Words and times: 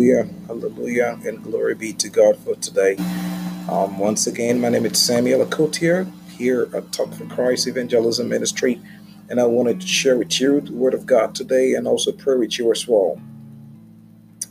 Hallelujah, 0.00 0.28
hallelujah, 0.46 1.20
and 1.26 1.42
glory 1.42 1.74
be 1.74 1.92
to 1.94 2.10
God 2.10 2.36
for 2.38 2.54
today. 2.56 2.96
Um, 3.68 3.98
once 3.98 4.28
again, 4.28 4.60
my 4.60 4.68
name 4.68 4.86
is 4.86 4.98
Samuel 4.98 5.44
Akotier 5.46 6.10
here 6.30 6.68
at 6.74 6.92
Talk 6.92 7.12
for 7.14 7.26
Christ 7.26 7.66
Evangelism 7.66 8.28
Ministry, 8.28 8.80
and 9.30 9.40
I 9.40 9.46
wanted 9.46 9.80
to 9.80 9.86
share 9.88 10.18
with 10.18 10.40
you 10.40 10.60
the 10.60 10.72
Word 10.72 10.94
of 10.94 11.06
God 11.06 11.34
today 11.34 11.74
and 11.74 11.88
also 11.88 12.12
pray 12.12 12.36
with 12.38 12.58
you 12.58 12.70
as 12.72 12.86
well. 12.88 13.20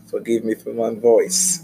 Forgive 0.07 0.45
me 0.45 0.55
for 0.55 0.73
my 0.73 0.91
voice. 0.95 1.63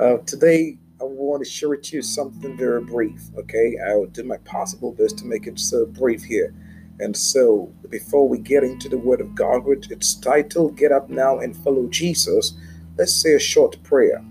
Uh, 0.00 0.18
today, 0.26 0.78
I 1.00 1.04
want 1.04 1.44
to 1.44 1.50
share 1.50 1.70
with 1.70 1.92
you 1.92 2.02
something 2.02 2.56
very 2.56 2.82
brief, 2.84 3.22
okay? 3.38 3.76
I 3.88 3.96
will 3.96 4.06
do 4.06 4.24
my 4.24 4.38
possible 4.38 4.92
best 4.92 5.18
to 5.18 5.26
make 5.26 5.46
it 5.46 5.60
so 5.60 5.86
brief 5.86 6.24
here. 6.24 6.54
And 7.00 7.16
so, 7.16 7.72
before 7.90 8.28
we 8.28 8.38
get 8.38 8.64
into 8.64 8.88
the 8.88 8.98
Word 8.98 9.20
of 9.20 9.34
God, 9.34 9.64
which 9.64 9.90
it's 9.90 10.14
titled 10.16 10.76
Get 10.76 10.92
Up 10.92 11.10
Now 11.10 11.38
and 11.40 11.56
Follow 11.56 11.88
Jesus, 11.88 12.54
let's 12.98 13.14
say 13.14 13.34
a 13.34 13.40
short 13.40 13.80
prayer. 13.84 14.22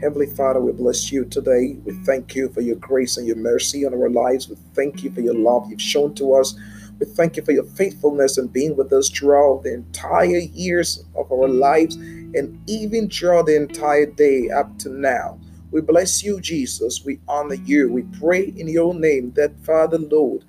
Heavenly 0.00 0.26
Father, 0.26 0.60
we 0.60 0.72
bless 0.72 1.12
you 1.12 1.24
today. 1.26 1.76
We 1.84 1.92
thank 2.04 2.34
you 2.34 2.48
for 2.48 2.62
your 2.62 2.76
grace 2.76 3.16
and 3.16 3.26
your 3.26 3.36
mercy 3.36 3.84
on 3.84 3.92
our 3.92 4.08
lives. 4.08 4.48
We 4.48 4.56
thank 4.74 5.04
you 5.04 5.10
for 5.12 5.20
your 5.20 5.34
love 5.34 5.68
you've 5.68 5.82
shown 5.82 6.14
to 6.14 6.34
us. 6.34 6.58
We 6.98 7.06
thank 7.06 7.36
you 7.36 7.44
for 7.44 7.52
your 7.52 7.64
faithfulness 7.64 8.38
and 8.38 8.52
being 8.52 8.76
with 8.76 8.92
us 8.92 9.08
throughout 9.10 9.64
the 9.64 9.74
entire 9.74 10.38
years 10.38 11.04
of 11.16 11.30
our 11.30 11.48
lives 11.48 11.96
and 11.96 12.58
even 12.68 13.10
throughout 13.10 13.46
the 13.46 13.56
entire 13.56 14.06
day 14.06 14.48
up 14.50 14.78
to 14.78 14.88
now. 14.88 15.38
We 15.70 15.80
bless 15.82 16.22
you, 16.22 16.40
Jesus. 16.40 17.04
We 17.04 17.20
honor 17.28 17.54
you. 17.54 17.92
We 17.92 18.02
pray 18.18 18.54
in 18.56 18.68
your 18.68 18.94
name 18.94 19.32
that, 19.32 19.52
Father, 19.64 19.98
Lord, 19.98 20.44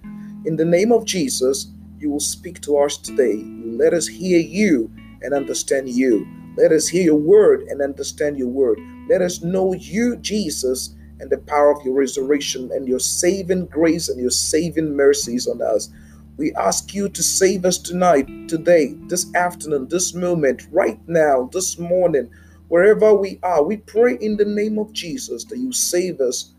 in 0.45 0.55
the 0.55 0.65
name 0.65 0.93
of 0.93 1.05
Jesus, 1.05 1.67
you 1.99 2.09
will 2.09 2.21
speak 2.21 2.61
to 2.61 2.77
us 2.77 2.97
today. 2.97 3.43
Let 3.63 3.93
us 3.93 4.07
hear 4.07 4.39
you 4.39 4.89
and 5.21 5.33
understand 5.33 5.89
you. 5.89 6.25
Let 6.59 6.73
us 6.73 6.89
hear 6.89 7.03
your 7.03 7.15
word 7.15 7.61
and 7.69 7.81
understand 7.81 8.37
your 8.37 8.49
word. 8.49 8.81
Let 9.07 9.21
us 9.21 9.41
know 9.41 9.73
you, 9.73 10.17
Jesus, 10.17 10.93
and 11.21 11.29
the 11.29 11.37
power 11.37 11.71
of 11.71 11.85
your 11.85 11.93
resurrection 11.93 12.69
and 12.73 12.85
your 12.85 12.99
saving 12.99 13.67
grace 13.67 14.09
and 14.09 14.19
your 14.19 14.29
saving 14.29 14.93
mercies 14.93 15.47
on 15.47 15.61
us. 15.61 15.87
We 16.35 16.53
ask 16.55 16.93
you 16.93 17.07
to 17.07 17.23
save 17.23 17.63
us 17.63 17.77
tonight, 17.77 18.49
today, 18.49 18.93
this 19.07 19.33
afternoon, 19.35 19.87
this 19.87 20.13
moment, 20.13 20.67
right 20.69 20.99
now, 21.07 21.49
this 21.53 21.79
morning, 21.79 22.29
wherever 22.67 23.13
we 23.13 23.39
are. 23.41 23.63
We 23.63 23.77
pray 23.77 24.17
in 24.19 24.35
the 24.35 24.43
name 24.43 24.79
of 24.79 24.91
Jesus 24.91 25.45
that 25.45 25.59
you 25.59 25.71
save 25.71 26.19
us. 26.19 26.53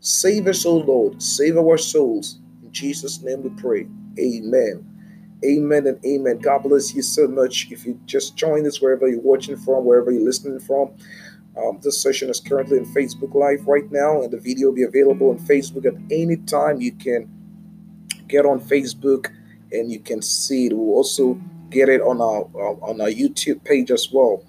Save 0.00 0.46
us, 0.46 0.64
O 0.64 0.78
Lord. 0.78 1.22
Save 1.22 1.58
our 1.58 1.76
souls. 1.76 2.38
In 2.62 2.72
Jesus' 2.72 3.20
name 3.20 3.42
we 3.42 3.50
pray. 3.50 3.86
Amen. 4.18 4.91
Amen 5.44 5.86
and 5.86 6.04
amen. 6.04 6.38
God 6.38 6.62
bless 6.62 6.94
you 6.94 7.02
so 7.02 7.26
much. 7.26 7.68
If 7.70 7.84
you 7.84 7.98
just 8.06 8.36
joined 8.36 8.66
us 8.66 8.80
wherever 8.80 9.08
you're 9.08 9.20
watching 9.20 9.56
from, 9.56 9.84
wherever 9.84 10.10
you're 10.10 10.24
listening 10.24 10.60
from, 10.60 10.92
um, 11.56 11.80
this 11.82 12.00
session 12.00 12.30
is 12.30 12.40
currently 12.40 12.78
in 12.78 12.86
Facebook 12.86 13.34
Live 13.34 13.66
right 13.66 13.90
now, 13.90 14.22
and 14.22 14.32
the 14.32 14.38
video 14.38 14.68
will 14.68 14.74
be 14.74 14.84
available 14.84 15.30
on 15.30 15.38
Facebook 15.38 15.84
at 15.84 15.94
any 16.10 16.36
time. 16.36 16.80
You 16.80 16.92
can 16.92 17.28
get 18.26 18.46
on 18.46 18.60
Facebook 18.60 19.30
and 19.70 19.90
you 19.90 20.00
can 20.00 20.22
see 20.22 20.66
it. 20.66 20.72
We'll 20.76 20.96
also 20.96 21.40
get 21.70 21.88
it 21.88 22.00
on 22.00 22.20
our 22.20 22.44
on 22.82 23.00
our 23.00 23.08
YouTube 23.08 23.64
page 23.64 23.90
as 23.90 24.10
well, 24.10 24.44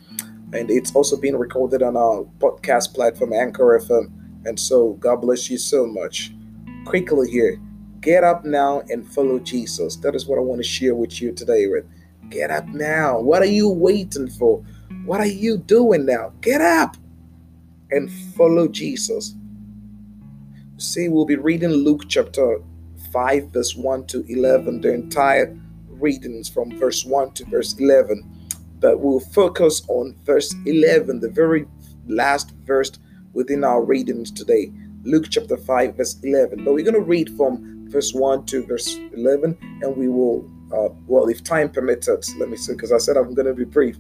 and 0.53 0.71
it's 0.71 0.95
also 0.95 1.17
being 1.17 1.35
recorded 1.35 1.81
on 1.83 1.97
our 1.97 2.23
podcast 2.39 2.93
platform 2.93 3.33
Anchor 3.33 3.79
FM. 3.79 4.11
And 4.45 4.59
so, 4.59 4.93
God 4.93 5.17
bless 5.17 5.49
you 5.49 5.57
so 5.57 5.85
much. 5.85 6.33
Quickly 6.85 7.29
here. 7.31 7.59
Get 8.03 8.25
up 8.25 8.43
now 8.43 8.81
and 8.89 9.09
follow 9.09 9.39
Jesus. 9.39 9.95
That 9.95 10.13
is 10.13 10.27
what 10.27 10.37
I 10.37 10.41
want 10.41 10.59
to 10.59 10.67
share 10.67 10.93
with 10.93 11.21
you 11.21 11.31
today, 11.31 11.67
With 11.67 11.85
Get 12.29 12.51
up 12.51 12.67
now. 12.67 13.21
What 13.21 13.41
are 13.41 13.45
you 13.45 13.69
waiting 13.69 14.29
for? 14.29 14.61
What 15.05 15.21
are 15.21 15.25
you 15.25 15.57
doing 15.57 16.05
now? 16.05 16.33
Get 16.41 16.59
up 16.59 16.97
and 17.91 18.11
follow 18.35 18.67
Jesus. 18.67 19.35
See, 20.75 21.07
we'll 21.07 21.23
be 21.23 21.37
reading 21.37 21.71
Luke 21.71 22.09
chapter 22.09 22.59
5, 23.13 23.51
verse 23.51 23.73
1 23.73 24.05
to 24.07 24.25
11, 24.27 24.81
the 24.81 24.93
entire 24.93 25.57
readings 25.87 26.49
from 26.49 26.77
verse 26.77 27.05
1 27.05 27.31
to 27.35 27.45
verse 27.45 27.73
11. 27.79 28.29
But 28.79 28.99
we'll 28.99 29.21
focus 29.21 29.81
on 29.87 30.17
verse 30.25 30.53
11, 30.65 31.21
the 31.21 31.29
very 31.29 31.67
last 32.05 32.51
verse 32.65 32.91
within 33.31 33.63
our 33.63 33.81
readings 33.81 34.29
today. 34.29 34.73
Luke 35.03 35.27
chapter 35.29 35.55
5, 35.55 35.95
verse 35.95 36.17
11. 36.21 36.65
But 36.65 36.73
we're 36.73 36.83
going 36.83 36.95
to 36.95 36.99
read 36.99 37.29
from 37.37 37.73
verse 37.93 38.13
1 38.13 38.45
to 38.47 38.65
verse 38.65 38.97
11, 39.13 39.57
and 39.81 39.95
we 39.95 40.09
will, 40.09 40.49
uh, 40.73 40.89
well, 41.07 41.29
if 41.29 41.43
time 41.43 41.69
permits 41.69 42.09
us, 42.09 42.33
let 42.39 42.49
me 42.49 42.57
see, 42.57 42.73
because 42.73 42.91
I 42.91 42.97
said 42.97 43.15
I'm 43.15 43.33
going 43.33 43.45
to 43.45 43.53
be 43.53 43.63
brief. 43.63 43.97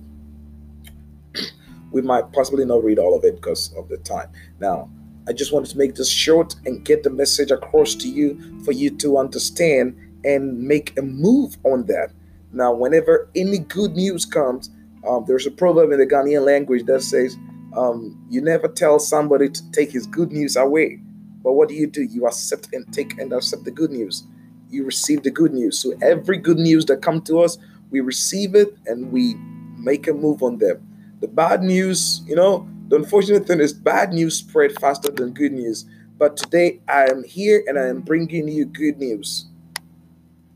we 1.91 2.01
might 2.01 2.33
possibly 2.33 2.65
not 2.65 2.83
read 2.83 2.99
all 2.99 3.15
of 3.15 3.23
it 3.23 3.35
because 3.35 3.73
of 3.77 3.87
the 3.87 3.97
time. 3.97 4.29
Now, 4.59 4.89
I 5.27 5.31
just 5.31 5.53
wanted 5.53 5.69
to 5.69 5.77
make 5.77 5.95
this 5.95 6.09
short 6.09 6.55
and 6.65 6.83
get 6.83 7.03
the 7.03 7.09
message 7.09 7.51
across 7.51 7.95
to 7.95 8.09
you 8.09 8.61
for 8.65 8.73
you 8.73 8.89
to 8.97 9.17
understand 9.17 9.95
and 10.25 10.59
make 10.59 10.97
a 10.97 11.01
move 11.01 11.55
on 11.63 11.85
that. 11.85 12.11
Now, 12.51 12.73
whenever 12.73 13.29
any 13.35 13.59
good 13.59 13.95
news 13.95 14.25
comes, 14.25 14.69
um, 15.07 15.23
there's 15.27 15.47
a 15.47 15.51
proverb 15.51 15.91
in 15.91 15.99
the 15.99 16.07
Ghanaian 16.07 16.45
language 16.45 16.85
that 16.85 17.01
says, 17.01 17.37
um, 17.75 18.17
You 18.29 18.41
never 18.41 18.67
tell 18.67 18.99
somebody 18.99 19.49
to 19.49 19.71
take 19.71 19.91
his 19.91 20.07
good 20.07 20.31
news 20.31 20.55
away. 20.55 20.99
But 21.43 21.53
what 21.53 21.69
do 21.69 21.75
you 21.75 21.87
do? 21.87 22.03
You 22.03 22.25
accept 22.25 22.69
and 22.73 22.91
take 22.93 23.17
and 23.19 23.33
accept 23.33 23.65
the 23.65 23.71
good 23.71 23.91
news. 23.91 24.23
You 24.69 24.85
receive 24.85 25.23
the 25.23 25.31
good 25.31 25.53
news. 25.53 25.77
So 25.77 25.93
every 26.01 26.37
good 26.37 26.57
news 26.57 26.85
that 26.85 27.01
come 27.01 27.21
to 27.23 27.41
us, 27.41 27.57
we 27.91 27.99
receive 27.99 28.55
it 28.55 28.75
and 28.85 29.11
we 29.11 29.35
make 29.77 30.07
a 30.07 30.13
move 30.13 30.41
on 30.41 30.57
them. 30.57 30.87
The 31.19 31.27
bad 31.27 31.61
news, 31.61 32.21
you 32.25 32.35
know, 32.35 32.67
the 32.87 32.95
unfortunate 32.95 33.45
thing 33.45 33.59
is 33.59 33.73
bad 33.73 34.13
news 34.13 34.37
spread 34.37 34.79
faster 34.79 35.11
than 35.11 35.33
good 35.33 35.51
news. 35.51 35.85
But 36.17 36.37
today 36.37 36.79
I 36.87 37.09
am 37.09 37.23
here 37.23 37.63
and 37.67 37.77
I 37.77 37.87
am 37.87 38.01
bringing 38.01 38.47
you 38.47 38.65
good 38.65 38.97
news. 38.97 39.45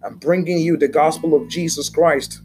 I'm 0.04 0.16
bringing 0.16 0.60
you 0.60 0.78
the 0.78 0.88
gospel 0.88 1.36
of 1.36 1.50
Jesus 1.50 1.90
Christ. 1.90 2.42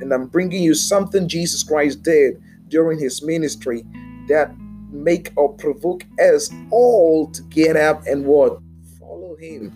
And 0.00 0.12
I'm 0.12 0.26
bringing 0.26 0.62
you 0.62 0.74
something 0.74 1.28
Jesus 1.28 1.62
Christ 1.62 2.02
did 2.02 2.42
during 2.68 2.98
his 2.98 3.22
ministry 3.22 3.84
that 4.28 4.54
make 4.94 5.32
or 5.36 5.54
provoke 5.54 6.06
us 6.20 6.50
all 6.70 7.30
to 7.32 7.42
get 7.44 7.76
up 7.76 8.04
and 8.06 8.24
what? 8.26 8.60
Follow 9.00 9.36
him. 9.36 9.74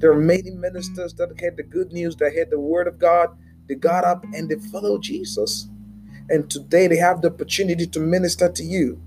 There 0.00 0.12
are 0.12 0.20
many 0.20 0.50
ministers 0.50 1.14
that 1.14 1.30
had 1.40 1.56
the 1.56 1.64
good 1.64 1.92
news, 1.92 2.16
that 2.16 2.34
had 2.36 2.50
the 2.50 2.60
word 2.60 2.88
of 2.88 2.98
God. 2.98 3.30
They 3.68 3.76
got 3.76 4.04
up 4.04 4.24
and 4.34 4.48
they 4.50 4.56
followed 4.56 5.02
Jesus. 5.02 5.68
And 6.30 6.50
today 6.50 6.88
they 6.88 6.96
have 6.98 7.22
the 7.22 7.30
opportunity 7.32 7.86
to 7.86 8.00
minister 8.00 8.50
to 8.50 8.64
you. 8.64 9.00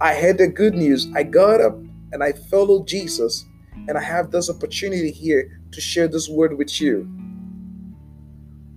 I 0.00 0.14
had 0.14 0.38
the 0.38 0.48
good 0.48 0.74
news. 0.74 1.08
I 1.14 1.24
got 1.24 1.60
up 1.60 1.76
and 2.12 2.22
I 2.22 2.32
followed 2.32 2.88
Jesus. 2.88 3.46
And 3.88 3.98
I 3.98 4.02
have 4.02 4.30
this 4.30 4.50
opportunity 4.50 5.12
here 5.12 5.60
to 5.72 5.80
share 5.80 6.08
this 6.08 6.28
word 6.28 6.58
with 6.58 6.80
you. 6.80 7.08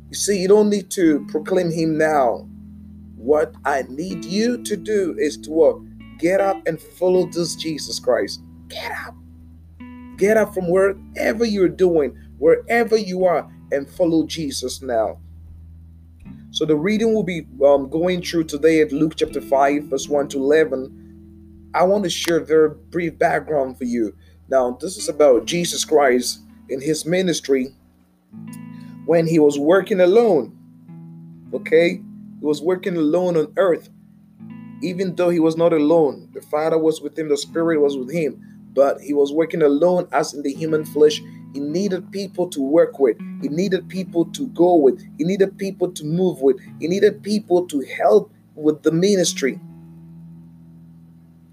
You 0.09 0.15
see, 0.15 0.39
you 0.41 0.47
don't 0.47 0.69
need 0.69 0.89
to 0.91 1.25
proclaim 1.29 1.71
him 1.71 1.97
now. 1.97 2.47
What 3.19 3.53
I 3.65 3.83
need 3.89 4.23
you 4.23 4.63
to 4.63 4.77
do 4.77 5.13
is 5.19 5.35
to 5.39 5.51
what? 5.51 5.79
Get 6.19 6.39
up 6.39 6.65
and 6.65 6.81
follow 6.81 7.25
this 7.25 7.53
Jesus 7.53 7.99
Christ. 7.99 8.41
Get 8.69 8.93
up. 9.05 9.13
Get 10.15 10.37
up 10.37 10.53
from 10.53 10.69
wherever 10.69 11.43
you're 11.43 11.67
doing, 11.67 12.17
wherever 12.37 12.95
you 12.95 13.25
are, 13.25 13.51
and 13.73 13.89
follow 13.89 14.25
Jesus 14.25 14.81
now. 14.81 15.19
So 16.51 16.65
the 16.65 16.77
reading 16.77 17.13
will 17.13 17.23
be 17.23 17.45
um, 17.63 17.89
going 17.89 18.21
through 18.21 18.45
today 18.45 18.79
at 18.79 18.93
Luke 18.93 19.13
chapter 19.17 19.41
5, 19.41 19.83
verse 19.83 20.07
1 20.07 20.29
to 20.29 20.37
11. 20.37 21.71
I 21.73 21.83
want 21.83 22.05
to 22.05 22.09
share 22.09 22.37
a 22.37 22.45
very 22.45 22.69
brief 22.69 23.19
background 23.19 23.77
for 23.77 23.83
you. 23.83 24.15
Now, 24.47 24.77
this 24.79 24.95
is 24.95 25.09
about 25.09 25.45
Jesus 25.45 25.83
Christ 25.83 26.39
in 26.69 26.79
his 26.79 27.05
ministry 27.05 27.73
when 29.05 29.27
he 29.27 29.39
was 29.39 29.59
working 29.59 29.99
alone. 29.99 30.57
Okay? 31.53 32.01
He 32.39 32.45
was 32.45 32.61
working 32.61 32.95
alone 32.95 33.35
on 33.35 33.53
earth. 33.57 33.89
Even 34.81 35.15
though 35.15 35.29
he 35.29 35.39
was 35.39 35.57
not 35.57 35.73
alone, 35.73 36.29
the 36.33 36.41
Father 36.41 36.77
was 36.77 37.01
with 37.01 37.19
him, 37.19 37.27
the 37.27 37.37
Spirit 37.37 37.81
was 37.81 37.97
with 37.97 38.11
him, 38.11 38.41
but 38.73 39.01
he 39.01 39.13
was 39.13 39.33
working 39.33 39.61
alone 39.61 40.07
as 40.13 40.33
in 40.33 40.41
the 40.41 40.53
human 40.53 40.85
flesh. 40.85 41.21
He 41.53 41.59
needed 41.59 42.11
people 42.11 42.47
to 42.49 42.61
work 42.61 42.97
with, 42.97 43.17
he 43.41 43.49
needed 43.49 43.89
people 43.89 44.25
to 44.25 44.47
go 44.47 44.75
with, 44.75 45.03
he 45.17 45.25
needed 45.25 45.57
people 45.57 45.91
to 45.91 46.05
move 46.05 46.41
with, 46.41 46.59
he 46.79 46.87
needed 46.87 47.23
people 47.23 47.67
to 47.67 47.81
help 47.81 48.31
with 48.55 48.83
the 48.83 48.91
ministry. 48.91 49.59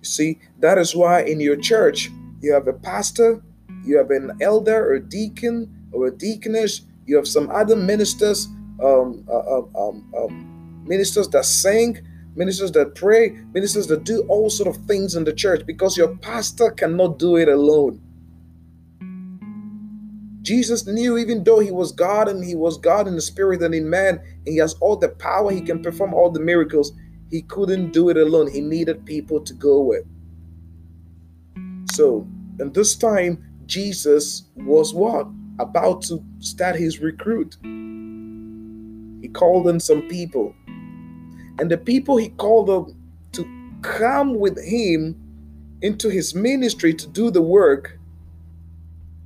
See, 0.03 0.39
that 0.61 0.79
is 0.79 0.95
why 0.95 1.23
in 1.23 1.41
your 1.41 1.57
church 1.57 2.11
you 2.41 2.53
have 2.53 2.69
a 2.69 2.73
pastor, 2.73 3.43
you 3.85 3.97
have 3.97 4.11
an 4.11 4.39
elder 4.41 4.93
or 4.93 5.01
deacon 5.01 5.69
or 5.91 6.07
a 6.07 6.11
deaconess, 6.13 6.83
you 7.07 7.17
have 7.17 7.27
some 7.27 7.51
other 7.51 7.75
ministers, 7.75 8.47
um, 8.83 9.25
uh, 9.29 9.33
uh 9.33 9.63
um, 9.75 10.15
um, 10.17 10.56
ministers 10.87 11.29
that 11.29 11.45
sing, 11.45 11.99
ministers 12.35 12.73
that 12.73 12.95
pray, 12.95 13.31
ministers 13.53 13.87
that 13.89 14.05
do 14.05 14.25
all 14.29 14.51
sort 14.51 14.75
of 14.75 14.85
things 14.87 15.15
in 15.17 15.25
the 15.25 15.33
church 15.33 15.67
because 15.67 15.97
your 15.97 16.17
pastor 16.19 16.71
cannot 16.71 17.19
do 17.19 17.37
it 17.37 17.49
alone. 17.49 18.01
Jesus 20.43 20.87
knew 20.87 21.19
even 21.19 21.43
though 21.43 21.59
he 21.59 21.73
was 21.73 21.91
God 21.91 22.29
and 22.29 22.45
he 22.45 22.55
was 22.55 22.79
God 22.79 23.09
in 23.09 23.17
the 23.17 23.21
spirit 23.21 23.63
and 23.63 23.75
in 23.75 23.91
man, 23.91 24.19
and 24.19 24.47
he 24.47 24.59
has 24.59 24.75
all 24.75 24.97
the 24.97 25.09
power, 25.09 25.51
he 25.51 25.61
can 25.61 25.83
perform 25.83 26.15
all 26.15 26.31
the 26.31 26.39
miracles, 26.39 26.93
he 27.33 27.43
couldn't 27.43 27.93
do 27.93 28.11
it 28.11 28.17
alone. 28.17 28.49
He 28.49 28.61
needed 28.61 29.05
people 29.05 29.41
to 29.41 29.53
go 29.55 29.81
with. 29.81 30.05
So, 31.91 32.29
and 32.61 32.73
this 32.73 32.95
time, 32.95 33.45
Jesus 33.67 34.45
was 34.55 34.95
what? 34.95 35.27
About 35.59 36.03
to 36.03 36.23
start 36.39 36.77
his 36.77 37.01
recruit. 37.01 37.57
He 39.23 39.29
called 39.29 39.67
in 39.67 39.81
some 39.81 40.03
people. 40.03 40.55
And 41.59 41.71
the 41.71 41.79
people 41.79 42.17
he 42.17 42.31
called 42.31 42.69
them 42.69 42.97
to 43.33 43.45
come 43.83 44.35
with 44.39 44.63
him 44.63 45.17
into 45.83 46.09
his 46.11 46.35
ministry 46.35 46.95
to 46.95 47.07
do 47.09 47.31
the 47.31 47.43
work, 47.43 47.99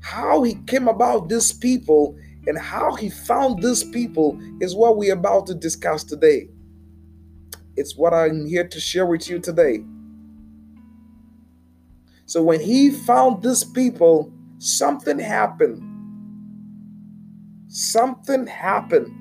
how 0.00 0.42
he 0.42 0.54
came 0.66 0.88
about 0.88 1.28
these 1.28 1.52
people 1.52 2.16
and 2.46 2.58
how 2.58 2.94
he 2.94 3.10
found 3.10 3.62
these 3.62 3.84
people 3.84 4.38
is 4.60 4.74
what 4.74 4.96
we're 4.96 5.12
about 5.14 5.46
to 5.48 5.54
discuss 5.54 6.04
today. 6.04 6.48
It's 7.76 7.96
what 7.96 8.14
I'm 8.14 8.46
here 8.46 8.66
to 8.66 8.80
share 8.80 9.06
with 9.06 9.28
you 9.28 9.38
today. 9.38 9.84
So 12.26 12.42
when 12.42 12.60
he 12.60 12.90
found 12.90 13.42
these 13.42 13.64
people, 13.64 14.32
something 14.58 15.18
happened. 15.18 15.82
Something 17.68 18.46
happened 18.46 19.12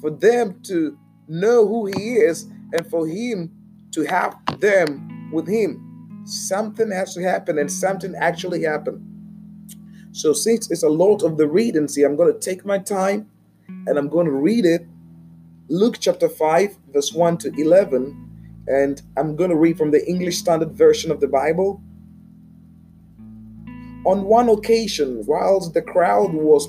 for 0.00 0.10
them 0.10 0.60
to 0.64 0.98
know 1.28 1.66
who 1.66 1.86
he 1.86 2.14
is 2.14 2.44
and 2.72 2.86
for 2.86 3.06
him 3.06 3.50
to 3.92 4.02
have 4.02 4.36
them 4.58 5.30
with 5.32 5.48
him. 5.48 6.22
Something 6.24 6.90
has 6.90 7.14
to 7.14 7.22
happen, 7.22 7.58
and 7.58 7.70
something 7.70 8.14
actually 8.14 8.62
happened. 8.62 9.02
So, 10.12 10.32
since 10.32 10.70
it's 10.70 10.82
a 10.82 10.88
lot 10.88 11.22
of 11.22 11.36
the 11.36 11.48
reading, 11.48 11.88
see, 11.88 12.02
I'm 12.02 12.16
going 12.16 12.32
to 12.32 12.38
take 12.38 12.64
my 12.64 12.78
time 12.78 13.28
and 13.86 13.98
I'm 13.98 14.08
going 14.08 14.26
to 14.26 14.32
read 14.32 14.64
it. 14.64 14.86
Luke 15.68 15.96
chapter 15.98 16.28
5, 16.28 16.76
verse 16.92 17.12
1 17.12 17.38
to 17.38 17.52
11. 17.60 18.64
And 18.66 19.02
I'm 19.16 19.36
going 19.36 19.50
to 19.50 19.56
read 19.56 19.76
from 19.76 19.90
the 19.90 20.06
English 20.08 20.38
Standard 20.38 20.72
Version 20.72 21.10
of 21.10 21.20
the 21.20 21.28
Bible. 21.28 21.82
On 24.06 24.24
one 24.24 24.48
occasion, 24.48 25.24
whilst 25.26 25.74
the 25.74 25.82
crowd 25.82 26.32
was 26.32 26.68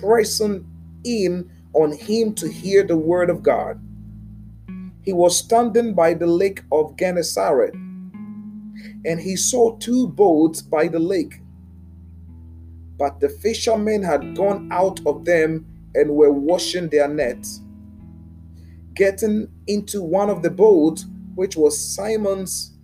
pressing 0.00 0.66
in 1.04 1.50
on 1.74 1.92
him 1.92 2.34
to 2.34 2.48
hear 2.48 2.82
the 2.82 2.96
word 2.96 3.30
of 3.30 3.42
God, 3.42 3.80
he 5.02 5.12
was 5.12 5.36
standing 5.36 5.94
by 5.94 6.14
the 6.14 6.26
lake 6.26 6.62
of 6.70 6.96
Gennesaret, 6.96 7.74
and 7.74 9.20
he 9.20 9.36
saw 9.36 9.76
two 9.78 10.08
boats 10.08 10.62
by 10.62 10.86
the 10.88 10.98
lake. 10.98 11.40
But 12.98 13.18
the 13.20 13.28
fishermen 13.28 14.02
had 14.02 14.36
gone 14.36 14.70
out 14.70 15.00
of 15.06 15.24
them 15.24 15.66
and 15.94 16.10
were 16.10 16.32
washing 16.32 16.88
their 16.88 17.08
nets. 17.08 17.60
Getting 18.94 19.48
into 19.66 20.02
one 20.02 20.30
of 20.30 20.42
the 20.42 20.50
boats, 20.50 21.06
which 21.34 21.56
was 21.56 21.78
Simon's, 21.78 22.76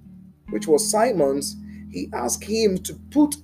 which 0.51 0.67
was 0.67 0.91
Simon's, 0.91 1.57
he 1.91 2.09
asked 2.13 2.45
him 2.45 2.79
to 2.79 2.95
put 3.11 3.37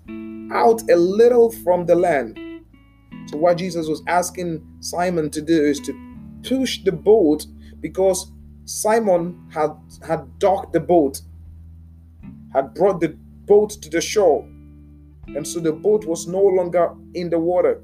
out 0.52 0.82
a 0.90 0.96
little 0.96 1.50
from 1.50 1.86
the 1.86 1.94
land. 1.94 2.38
So, 3.26 3.38
what 3.38 3.58
Jesus 3.58 3.86
was 3.86 4.02
asking 4.06 4.66
Simon 4.80 5.30
to 5.30 5.40
do 5.40 5.62
is 5.62 5.80
to 5.80 5.94
push 6.42 6.82
the 6.82 6.92
boat 6.92 7.46
because 7.80 8.32
Simon 8.64 9.48
had, 9.52 9.76
had 10.06 10.38
docked 10.38 10.72
the 10.72 10.80
boat, 10.80 11.20
had 12.52 12.74
brought 12.74 13.00
the 13.00 13.16
boat 13.46 13.70
to 13.70 13.90
the 13.90 14.00
shore. 14.00 14.48
And 15.26 15.46
so 15.46 15.60
the 15.60 15.72
boat 15.72 16.04
was 16.04 16.26
no 16.26 16.42
longer 16.42 16.94
in 17.14 17.30
the 17.30 17.38
water. 17.38 17.82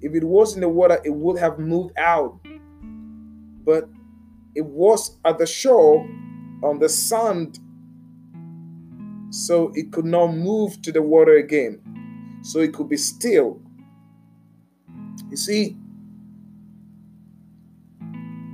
If 0.00 0.14
it 0.14 0.24
was 0.24 0.54
in 0.54 0.60
the 0.60 0.68
water, 0.68 1.00
it 1.04 1.10
would 1.14 1.38
have 1.38 1.58
moved 1.58 1.96
out. 1.96 2.40
But 3.64 3.88
it 4.54 4.64
was 4.64 5.16
at 5.24 5.38
the 5.38 5.46
shore 5.46 6.06
on 6.62 6.78
the 6.78 6.88
sand, 6.88 7.58
so 9.30 9.72
it 9.74 9.92
could 9.92 10.04
not 10.04 10.28
move 10.28 10.82
to 10.82 10.92
the 10.92 11.02
water 11.02 11.36
again 11.36 11.80
so 12.42 12.58
it 12.58 12.74
could 12.74 12.88
be 12.88 12.96
still. 12.96 13.60
You 15.30 15.36
see, 15.36 15.76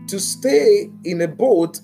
to 0.09 0.19
stay 0.19 0.91
in 1.05 1.21
a 1.21 1.29
boat 1.29 1.81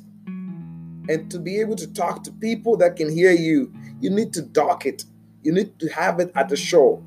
and 1.08 1.30
to 1.30 1.38
be 1.38 1.60
able 1.60 1.76
to 1.76 1.92
talk 1.92 2.24
to 2.24 2.32
people 2.32 2.76
that 2.78 2.96
can 2.96 3.10
hear 3.10 3.32
you, 3.32 3.72
you 4.00 4.10
need 4.10 4.32
to 4.32 4.42
dock 4.42 4.86
it. 4.86 5.04
You 5.42 5.52
need 5.52 5.78
to 5.78 5.88
have 5.88 6.20
it 6.20 6.32
at 6.34 6.48
the 6.48 6.56
shore. 6.56 7.02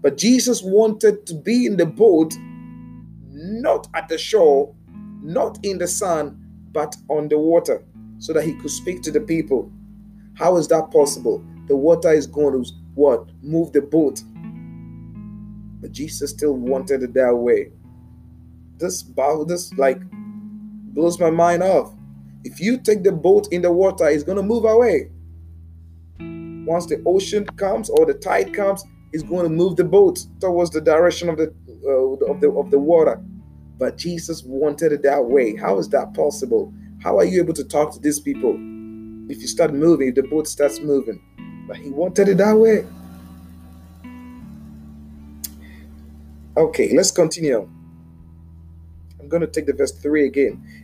But 0.00 0.16
Jesus 0.16 0.62
wanted 0.62 1.26
to 1.26 1.34
be 1.34 1.66
in 1.66 1.76
the 1.76 1.86
boat, 1.86 2.34
not 3.30 3.88
at 3.94 4.08
the 4.08 4.18
shore, 4.18 4.74
not 5.22 5.58
in 5.64 5.78
the 5.78 5.86
sun, 5.86 6.40
but 6.72 6.96
on 7.08 7.28
the 7.28 7.38
water, 7.38 7.84
so 8.18 8.32
that 8.32 8.44
he 8.44 8.54
could 8.54 8.70
speak 8.70 9.02
to 9.02 9.10
the 9.10 9.20
people. 9.20 9.70
How 10.34 10.56
is 10.56 10.68
that 10.68 10.90
possible? 10.90 11.42
The 11.68 11.76
water 11.76 12.12
is 12.12 12.26
going 12.26 12.64
to 12.64 12.70
what? 12.94 13.30
Move 13.42 13.72
the 13.72 13.80
boat. 13.80 14.22
But 15.80 15.92
Jesus 15.92 16.30
still 16.30 16.54
wanted 16.54 17.02
it 17.02 17.14
that 17.14 17.34
way. 17.34 17.70
This 18.78 19.02
bow, 19.02 19.44
this 19.44 19.72
like 19.74 20.00
blows 20.94 21.20
my 21.20 21.30
mind 21.30 21.62
off. 21.62 21.92
If 22.44 22.60
you 22.60 22.78
take 22.78 23.02
the 23.02 23.12
boat 23.12 23.48
in 23.52 23.62
the 23.62 23.72
water, 23.72 24.08
it's 24.08 24.24
gonna 24.24 24.42
move 24.42 24.64
away. 24.64 25.10
Once 26.66 26.86
the 26.86 27.02
ocean 27.06 27.44
comes 27.56 27.90
or 27.90 28.06
the 28.06 28.14
tide 28.14 28.54
comes, 28.54 28.84
it's 29.12 29.22
going 29.22 29.44
to 29.44 29.48
move 29.50 29.76
the 29.76 29.84
boat 29.84 30.26
towards 30.40 30.70
the 30.70 30.80
direction 30.80 31.28
of 31.28 31.36
the 31.36 31.54
uh, 31.86 32.32
of 32.32 32.40
the 32.40 32.50
of 32.50 32.70
the 32.70 32.78
water. 32.78 33.22
But 33.78 33.98
Jesus 33.98 34.42
wanted 34.44 34.92
it 34.92 35.02
that 35.02 35.24
way. 35.24 35.56
How 35.56 35.78
is 35.78 35.88
that 35.90 36.14
possible? 36.14 36.72
How 37.02 37.18
are 37.18 37.24
you 37.24 37.40
able 37.40 37.54
to 37.54 37.64
talk 37.64 37.92
to 37.92 38.00
these 38.00 38.18
people 38.18 38.54
if 39.28 39.40
you 39.40 39.46
start 39.46 39.74
moving? 39.74 40.08
If 40.08 40.14
the 40.16 40.22
boat 40.22 40.48
starts 40.48 40.80
moving, 40.80 41.20
but 41.68 41.76
he 41.76 41.90
wanted 41.90 42.28
it 42.28 42.38
that 42.38 42.54
way. 42.56 42.86
Okay, 46.56 46.96
let's 46.96 47.10
continue. 47.10 47.68
I'm 49.20 49.28
going 49.28 49.40
to 49.40 49.48
take 49.48 49.66
the 49.66 49.72
verse 49.72 49.92
3 49.92 50.26
again. 50.26 50.83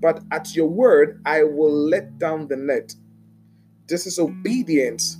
But 0.00 0.22
at 0.32 0.54
your 0.56 0.68
word 0.68 1.20
I 1.26 1.44
will 1.44 1.72
let 1.72 2.18
down 2.18 2.48
the 2.48 2.56
net. 2.56 2.94
This 3.86 4.06
is 4.06 4.18
obedience. 4.18 5.18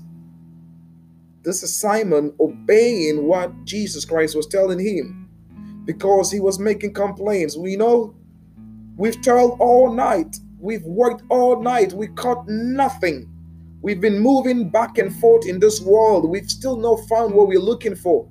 This 1.43 1.63
is 1.63 1.75
Simon 1.75 2.35
obeying 2.39 3.27
what 3.27 3.65
Jesus 3.65 4.05
Christ 4.05 4.37
was 4.37 4.47
telling 4.47 4.79
him 4.79 5.29
because 5.85 6.31
he 6.31 6.41
was 6.41 6.59
making 6.59 6.95
complaints. 6.95 7.57
We 7.57 7.77
know 7.77 8.15
we've 8.97 9.21
toiled 9.23 9.59
all 9.59 9.93
night, 9.93 10.37
we've 10.59 10.85
worked 10.85 11.23
all 11.31 11.63
night, 11.63 11.93
we 11.93 12.09
caught 12.09 12.47
nothing. 12.47 13.27
We've 13.83 14.01
been 14.01 14.19
moving 14.19 14.69
back 14.69 14.99
and 14.99 15.15
forth 15.17 15.47
in 15.47 15.59
this 15.59 15.81
world. 15.81 16.29
We've 16.29 16.51
still 16.51 16.77
not 16.77 17.09
found 17.09 17.33
what 17.33 17.49
we're 17.49 17.59
looking 17.59 17.95
for. 17.95 18.29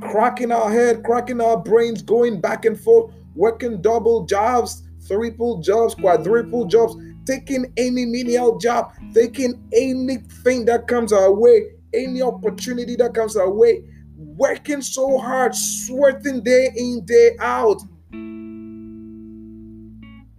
Cracking 0.00 0.50
our 0.50 0.70
head, 0.70 1.04
cracking 1.04 1.42
our 1.42 1.58
brains, 1.58 2.00
going 2.00 2.40
back 2.40 2.64
and 2.64 2.80
forth, 2.80 3.12
working 3.36 3.80
double 3.80 4.24
jobs, 4.24 4.82
triple 5.06 5.60
jobs, 5.60 5.94
quadruple 5.94 6.64
jobs, 6.66 6.96
taking 7.26 7.72
any 7.76 8.04
menial 8.04 8.58
job, 8.58 8.92
taking 9.14 9.62
anything 9.72 10.64
that 10.64 10.88
comes 10.88 11.12
our 11.12 11.32
way, 11.32 11.66
any 11.94 12.22
opportunity 12.22 12.96
that 12.96 13.14
comes 13.14 13.36
our 13.36 13.50
way, 13.50 13.84
working 14.16 14.82
so 14.82 15.18
hard, 15.18 15.54
sweating 15.54 16.42
day 16.42 16.70
in, 16.76 17.04
day 17.04 17.36
out 17.40 17.80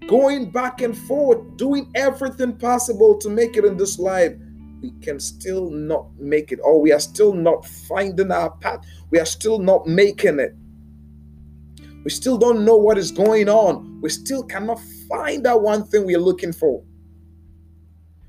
going 0.07 0.49
back 0.49 0.81
and 0.81 0.97
forth, 0.97 1.57
doing 1.57 1.91
everything 1.93 2.55
possible 2.57 3.17
to 3.17 3.29
make 3.29 3.57
it 3.57 3.65
in 3.65 3.77
this 3.77 3.99
life, 3.99 4.33
we 4.81 4.91
can 5.01 5.19
still 5.19 5.69
not 5.69 6.07
make 6.17 6.51
it, 6.51 6.59
or 6.63 6.81
we 6.81 6.91
are 6.91 6.99
still 6.99 7.33
not 7.33 7.65
finding 7.65 8.31
our 8.31 8.51
path. 8.57 8.85
We 9.11 9.19
are 9.19 9.25
still 9.25 9.59
not 9.59 9.85
making 9.85 10.39
it. 10.39 10.55
We 12.07 12.11
still 12.11 12.37
don't 12.37 12.63
know 12.63 12.77
what 12.77 12.97
is 12.97 13.11
going 13.11 13.49
on. 13.49 13.99
We 13.99 14.07
still 14.07 14.41
cannot 14.41 14.79
find 15.09 15.45
that 15.45 15.59
one 15.59 15.83
thing 15.83 16.05
we 16.05 16.15
are 16.15 16.21
looking 16.21 16.53
for. 16.53 16.81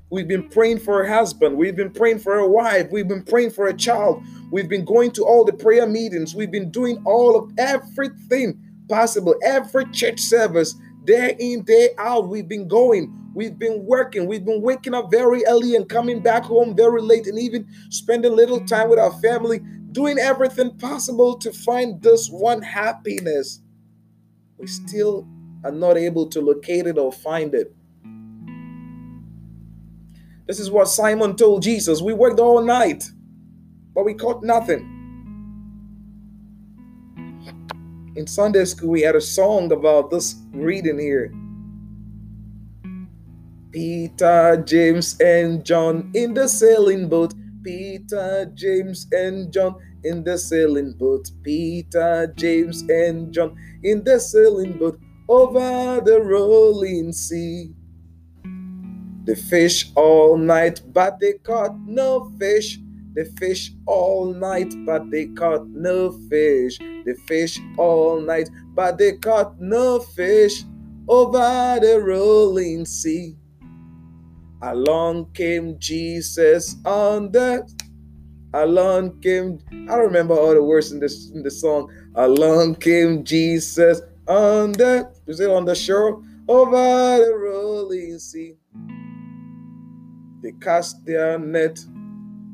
We've 0.09 0.27
been 0.27 0.49
praying 0.49 0.79
for 0.79 1.03
a 1.03 1.09
husband. 1.09 1.55
We've 1.55 1.77
been 1.77 1.93
praying 1.93 2.19
for 2.19 2.39
a 2.39 2.45
wife. 2.45 2.91
We've 2.91 3.07
been 3.07 3.23
praying 3.23 3.51
for 3.51 3.67
a 3.67 3.73
child. 3.73 4.21
We've 4.51 4.67
been 4.67 4.83
going 4.83 5.11
to 5.11 5.23
all 5.23 5.45
the 5.45 5.53
prayer 5.53 5.87
meetings. 5.87 6.35
We've 6.35 6.51
been 6.51 6.71
doing 6.71 7.01
all 7.05 7.37
of 7.37 7.53
everything 7.57 8.59
possible, 8.89 9.33
every 9.45 9.85
church 9.93 10.19
service, 10.19 10.75
day 11.05 11.37
in, 11.39 11.63
day 11.63 11.91
out. 11.97 12.27
We've 12.27 12.49
been 12.49 12.67
going. 12.67 13.31
We've 13.33 13.57
been 13.57 13.85
working. 13.85 14.27
We've 14.27 14.43
been 14.43 14.61
waking 14.61 14.93
up 14.93 15.09
very 15.09 15.45
early 15.45 15.77
and 15.77 15.87
coming 15.87 16.19
back 16.19 16.43
home 16.43 16.75
very 16.75 17.01
late 17.01 17.27
and 17.27 17.39
even 17.39 17.65
spending 17.91 18.35
little 18.35 18.59
time 18.59 18.89
with 18.89 18.99
our 18.99 19.17
family, 19.21 19.59
doing 19.93 20.19
everything 20.19 20.77
possible 20.79 21.37
to 21.37 21.53
find 21.53 22.01
this 22.01 22.27
one 22.27 22.61
happiness. 22.61 23.61
We 24.59 24.67
still 24.67 25.25
are 25.63 25.71
not 25.71 25.97
able 25.97 26.27
to 26.27 26.41
locate 26.41 26.85
it 26.85 26.97
or 26.97 27.11
find 27.11 27.55
it. 27.55 27.73
This 30.47 30.59
is 30.59 30.69
what 30.69 30.87
Simon 30.89 31.35
told 31.35 31.61
Jesus. 31.63 32.01
We 32.01 32.13
worked 32.13 32.39
all 32.39 32.61
night, 32.61 33.09
but 33.95 34.03
we 34.03 34.13
caught 34.13 34.43
nothing. 34.43 34.97
In 38.15 38.27
Sunday 38.27 38.65
school, 38.65 38.89
we 38.89 39.01
had 39.01 39.15
a 39.15 39.21
song 39.21 39.71
about 39.71 40.11
this 40.11 40.35
reading 40.51 40.99
here. 40.99 41.31
Peter, 43.71 44.61
James, 44.65 45.17
and 45.21 45.63
John 45.63 46.11
in 46.13 46.33
the 46.33 46.49
sailing 46.49 47.07
boat. 47.07 47.33
Peter, 47.63 48.51
James, 48.55 49.07
and 49.11 49.53
John 49.53 49.75
in 50.03 50.23
the 50.23 50.37
sailing 50.37 50.93
boat. 50.93 51.29
Peter, 51.43 52.33
James, 52.35 52.81
and 52.83 53.33
John 53.33 53.55
in 53.83 54.03
the 54.03 54.19
sailing 54.19 54.77
boat 54.77 54.99
over 55.27 56.01
the 56.03 56.21
rolling 56.21 57.13
sea. 57.13 57.71
They 59.25 59.35
fish 59.35 59.91
all 59.95 60.37
night, 60.37 60.81
but 60.93 61.19
they 61.19 61.33
caught 61.33 61.77
no 61.85 62.31
fish. 62.39 62.79
They 63.15 63.25
fish 63.25 63.71
all 63.85 64.33
night, 64.33 64.73
but 64.85 65.11
they 65.11 65.27
caught 65.27 65.67
no 65.67 66.11
fish. 66.29 66.79
They 66.79 67.13
fish 67.27 67.59
all 67.77 68.21
night, 68.21 68.49
but 68.75 68.97
they 68.97 69.13
caught 69.17 69.59
no 69.61 69.99
fish 69.99 70.63
over 71.07 71.79
the 71.81 72.01
rolling 72.03 72.85
sea. 72.85 73.35
Along 74.61 75.31
came 75.33 75.77
Jesus 75.79 76.75
on 76.85 77.31
the 77.31 77.67
along 78.53 79.19
came 79.21 79.59
I 79.71 79.95
don't 79.95 80.05
remember 80.05 80.33
all 80.33 80.53
the 80.53 80.63
words 80.63 80.91
in 80.91 80.99
this 80.99 81.29
in 81.31 81.43
the 81.43 81.51
song. 81.51 81.91
Along 82.15 82.75
came 82.75 83.23
Jesus 83.23 84.01
on 84.27 84.73
the 84.73 85.11
is 85.27 85.39
it 85.39 85.49
on 85.49 85.65
the 85.65 85.75
shore 85.75 86.21
over 86.47 87.17
the 87.25 87.33
rolling 87.35 88.19
sea. 88.19 88.55
They 90.41 90.53
cast 90.53 91.05
their 91.05 91.37
net. 91.37 91.79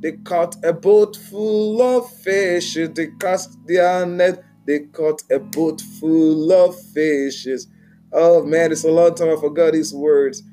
They 0.01 0.13
caught 0.13 0.55
a 0.63 0.73
boat 0.73 1.15
full 1.15 1.81
of 1.81 2.11
fishes. 2.11 2.89
They 2.93 3.07
cast 3.19 3.57
their 3.65 4.05
net. 4.05 4.43
They 4.65 4.79
caught 4.79 5.23
a 5.31 5.39
boat 5.39 5.81
full 5.99 6.51
of 6.51 6.79
fishes. 6.91 7.67
Oh 8.11 8.43
man, 8.43 8.71
it's 8.71 8.83
a 8.83 8.91
long 8.91 9.15
time 9.15 9.29
I 9.29 9.39
forgot 9.39 9.73
these 9.73 9.93
words. 9.93 10.43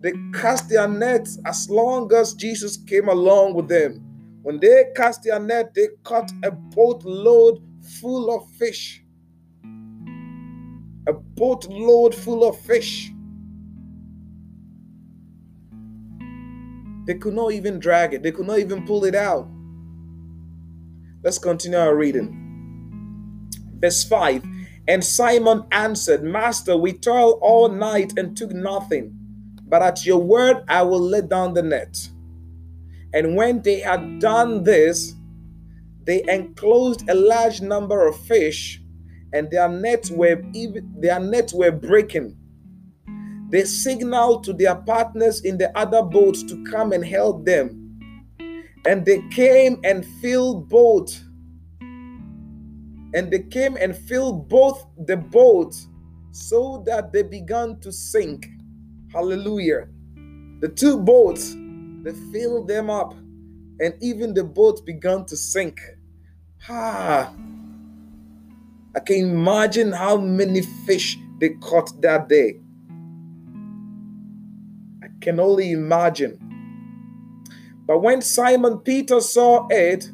They 0.00 0.12
cast 0.34 0.68
their 0.68 0.88
nets 0.88 1.38
as 1.46 1.70
long 1.70 2.12
as 2.12 2.34
Jesus 2.34 2.76
came 2.76 3.08
along 3.08 3.54
with 3.54 3.68
them. 3.68 4.11
When 4.42 4.58
they 4.58 4.86
cast 4.96 5.22
their 5.22 5.38
net, 5.38 5.72
they 5.74 5.88
caught 6.02 6.30
a 6.42 6.50
boatload 6.50 7.62
full 8.00 8.34
of 8.34 8.50
fish. 8.52 9.04
A 11.06 11.12
boatload 11.12 12.14
full 12.14 12.48
of 12.48 12.58
fish. 12.60 13.12
They 17.06 17.14
could 17.14 17.34
not 17.34 17.52
even 17.52 17.78
drag 17.78 18.14
it, 18.14 18.22
they 18.22 18.32
could 18.32 18.46
not 18.46 18.58
even 18.58 18.86
pull 18.86 19.04
it 19.04 19.14
out. 19.14 19.48
Let's 21.22 21.38
continue 21.38 21.78
our 21.78 21.94
reading. 21.94 22.38
Verse 23.78 24.04
5 24.04 24.44
And 24.88 25.04
Simon 25.04 25.64
answered, 25.70 26.24
Master, 26.24 26.76
we 26.76 26.92
toiled 26.92 27.38
all 27.42 27.68
night 27.68 28.14
and 28.16 28.36
took 28.36 28.50
nothing, 28.50 29.16
but 29.68 29.82
at 29.82 30.04
your 30.04 30.18
word 30.18 30.64
I 30.68 30.82
will 30.82 31.00
let 31.00 31.28
down 31.28 31.54
the 31.54 31.62
net. 31.62 32.08
And 33.14 33.36
when 33.36 33.62
they 33.62 33.80
had 33.80 34.18
done 34.18 34.64
this, 34.64 35.14
they 36.04 36.24
enclosed 36.28 37.08
a 37.08 37.14
large 37.14 37.60
number 37.60 38.06
of 38.06 38.18
fish, 38.26 38.82
and 39.32 39.50
their 39.50 39.68
nets 39.68 40.10
were 40.10 40.42
even 40.54 40.92
their 40.98 41.20
nets 41.20 41.52
were 41.52 41.70
breaking. 41.70 42.36
They 43.50 43.64
signaled 43.64 44.44
to 44.44 44.52
their 44.54 44.74
partners 44.74 45.42
in 45.42 45.58
the 45.58 45.76
other 45.78 46.02
boats 46.02 46.42
to 46.44 46.64
come 46.64 46.92
and 46.92 47.04
help 47.04 47.44
them. 47.44 47.78
And 48.86 49.04
they 49.04 49.20
came 49.30 49.78
and 49.84 50.04
filled 50.22 50.68
both. 50.68 51.22
And 53.14 53.30
they 53.30 53.40
came 53.40 53.76
and 53.76 53.94
filled 53.94 54.48
both 54.48 54.86
the 55.06 55.18
boats 55.18 55.86
so 56.30 56.82
that 56.86 57.12
they 57.12 57.22
began 57.22 57.78
to 57.80 57.92
sink. 57.92 58.46
Hallelujah. 59.12 59.86
The 60.60 60.68
two 60.68 60.98
boats, 60.98 61.54
they 62.02 62.12
filled 62.32 62.68
them 62.68 62.90
up, 62.90 63.14
and 63.80 63.94
even 64.00 64.34
the 64.34 64.44
boat 64.44 64.84
began 64.84 65.24
to 65.26 65.36
sink. 65.36 65.80
Ah, 66.68 67.32
I 68.94 69.00
can 69.00 69.30
imagine 69.30 69.92
how 69.92 70.16
many 70.16 70.62
fish 70.86 71.18
they 71.38 71.50
caught 71.60 72.00
that 72.02 72.28
day 72.28 72.60
I 75.02 75.08
can 75.20 75.40
only 75.40 75.72
imagine. 75.72 76.38
But 77.86 77.98
when 77.98 78.22
Simon 78.22 78.78
Peter 78.78 79.20
saw 79.20 79.66
it, 79.70 80.10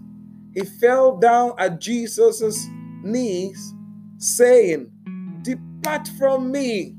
he 0.55 0.65
fell 0.65 1.19
down 1.19 1.53
at 1.59 1.81
Jesus' 1.81 2.67
knees, 3.03 3.75
saying, 4.17 4.91
Depart 5.43 6.09
from 6.19 6.51
me, 6.51 6.97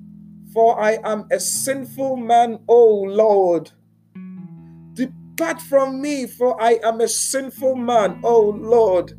for 0.53 0.79
I 0.79 0.99
am 1.03 1.25
a 1.31 1.39
sinful 1.39 2.17
man, 2.17 2.59
O 2.67 3.01
Lord. 3.07 3.71
Depart 5.39 5.61
from 5.61 6.01
me, 6.01 6.27
for 6.27 6.61
I 6.61 6.81
am 6.83 6.99
a 6.99 7.07
sinful 7.07 7.77
man, 7.77 8.19
O 8.25 8.41
Lord. 8.41 9.17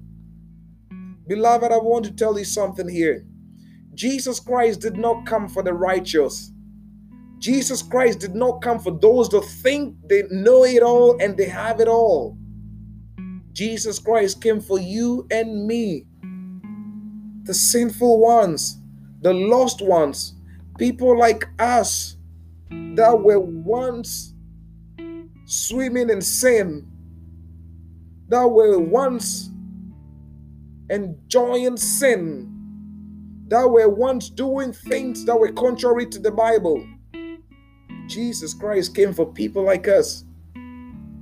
Beloved, 1.27 1.73
I 1.73 1.79
want 1.79 2.05
to 2.05 2.13
tell 2.13 2.39
you 2.39 2.45
something 2.45 2.87
here. 2.87 3.25
Jesus 3.95 4.39
Christ 4.39 4.83
did 4.83 4.99
not 4.99 5.25
come 5.25 5.49
for 5.49 5.63
the 5.63 5.73
righteous. 5.73 6.53
Jesus 7.39 7.81
Christ 7.81 8.19
did 8.19 8.35
not 8.35 8.61
come 8.61 8.79
for 8.79 8.91
those 8.91 9.31
that 9.31 9.47
think 9.63 9.97
they 10.11 10.25
know 10.31 10.67
it 10.67 10.83
all 10.83 11.17
and 11.23 11.39
they 11.39 11.47
have 11.49 11.81
it 11.81 11.89
all. 11.89 12.37
Jesus 13.53 13.99
Christ 13.99 14.43
came 14.43 14.61
for 14.61 14.79
you 14.79 15.27
and 15.31 15.67
me, 15.67 16.05
the 17.45 17.55
sinful 17.55 18.21
ones, 18.21 18.77
the 19.23 19.33
lost 19.33 19.81
ones, 19.81 20.35
people 20.77 21.19
like 21.19 21.47
us 21.59 22.19
that 22.71 23.19
were 23.23 23.41
once 23.41 24.35
swimming 25.51 26.11
in 26.11 26.21
sin, 26.21 26.87
that 28.29 28.47
were 28.47 28.79
once 28.79 29.51
enjoying 30.89 31.77
sin, 31.77 32.49
that 33.49 33.69
were 33.69 33.89
once 33.89 34.31
doing 34.31 34.73
things 34.73 35.25
that 35.25 35.37
were 35.37 35.51
contrary 35.51 36.07
to 36.07 36.21
the 36.21 36.31
Bible. 36.31 36.87
Jesus 38.07 38.55
Christ 38.55 38.95
came 38.95 39.13
for 39.13 39.27
people 39.27 39.65
like 39.65 39.89
us. 39.89 40.25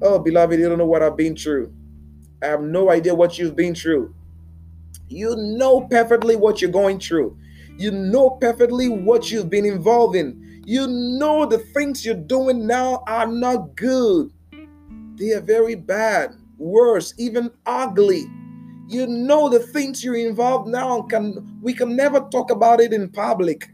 Oh, 0.02 0.18
beloved, 0.18 0.58
you 0.58 0.68
don't 0.68 0.76
know 0.76 0.84
what 0.84 1.02
I've 1.02 1.16
been 1.16 1.34
through. 1.34 1.72
I 2.42 2.48
have 2.48 2.60
no 2.60 2.90
idea 2.90 3.14
what 3.14 3.38
you've 3.38 3.56
been 3.56 3.74
through. 3.74 4.14
You 5.08 5.36
know 5.36 5.80
perfectly 5.80 6.36
what 6.36 6.60
you're 6.60 6.70
going 6.70 7.00
through. 7.00 7.38
You 7.78 7.92
know 7.92 8.28
perfectly 8.28 8.90
what 8.90 9.30
you've 9.30 9.48
been 9.48 9.64
involved 9.64 10.16
in. 10.16 10.47
You 10.68 10.86
know 10.86 11.46
the 11.46 11.56
things 11.56 12.04
you're 12.04 12.14
doing 12.14 12.66
now 12.66 13.02
are 13.06 13.26
not 13.26 13.74
good. 13.74 14.30
They 15.14 15.32
are 15.32 15.40
very 15.40 15.74
bad, 15.74 16.34
worse, 16.58 17.14
even 17.16 17.50
ugly. 17.64 18.26
You 18.86 19.06
know 19.06 19.48
the 19.48 19.60
things 19.60 20.04
you're 20.04 20.14
involved 20.14 20.68
now 20.68 21.00
can 21.00 21.58
we 21.62 21.72
can 21.72 21.96
never 21.96 22.20
talk 22.20 22.50
about 22.50 22.82
it 22.82 22.92
in 22.92 23.08
public. 23.08 23.70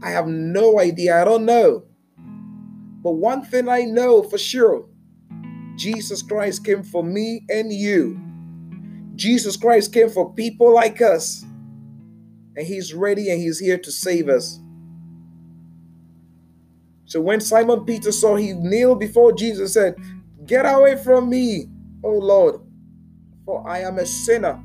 I 0.00 0.10
have 0.10 0.28
no 0.28 0.78
idea. 0.78 1.20
I 1.20 1.24
don't 1.24 1.44
know. 1.44 1.82
But 3.02 3.14
one 3.14 3.42
thing 3.42 3.68
I 3.68 3.82
know 3.82 4.22
for 4.22 4.38
sure 4.38 4.86
Jesus 5.74 6.22
Christ 6.22 6.64
came 6.64 6.84
for 6.84 7.02
me 7.02 7.44
and 7.48 7.72
you. 7.72 8.20
Jesus 9.16 9.56
Christ 9.56 9.92
came 9.92 10.08
for 10.08 10.32
people 10.34 10.72
like 10.72 11.02
us. 11.02 11.42
And 12.56 12.64
He's 12.64 12.94
ready 12.94 13.28
and 13.28 13.40
He's 13.40 13.58
here 13.58 13.78
to 13.78 13.90
save 13.90 14.28
us. 14.28 14.60
So 17.10 17.20
when 17.20 17.40
Simon 17.40 17.84
Peter 17.84 18.12
saw 18.12 18.36
he 18.36 18.52
kneeled 18.52 19.00
before 19.00 19.32
Jesus 19.32 19.76
and 19.76 19.96
said, 19.96 20.46
Get 20.46 20.64
away 20.64 20.94
from 20.94 21.28
me, 21.28 21.66
O 22.04 22.12
Lord, 22.12 22.60
for 23.44 23.68
I 23.68 23.80
am 23.80 23.98
a 23.98 24.06
sinner. 24.06 24.62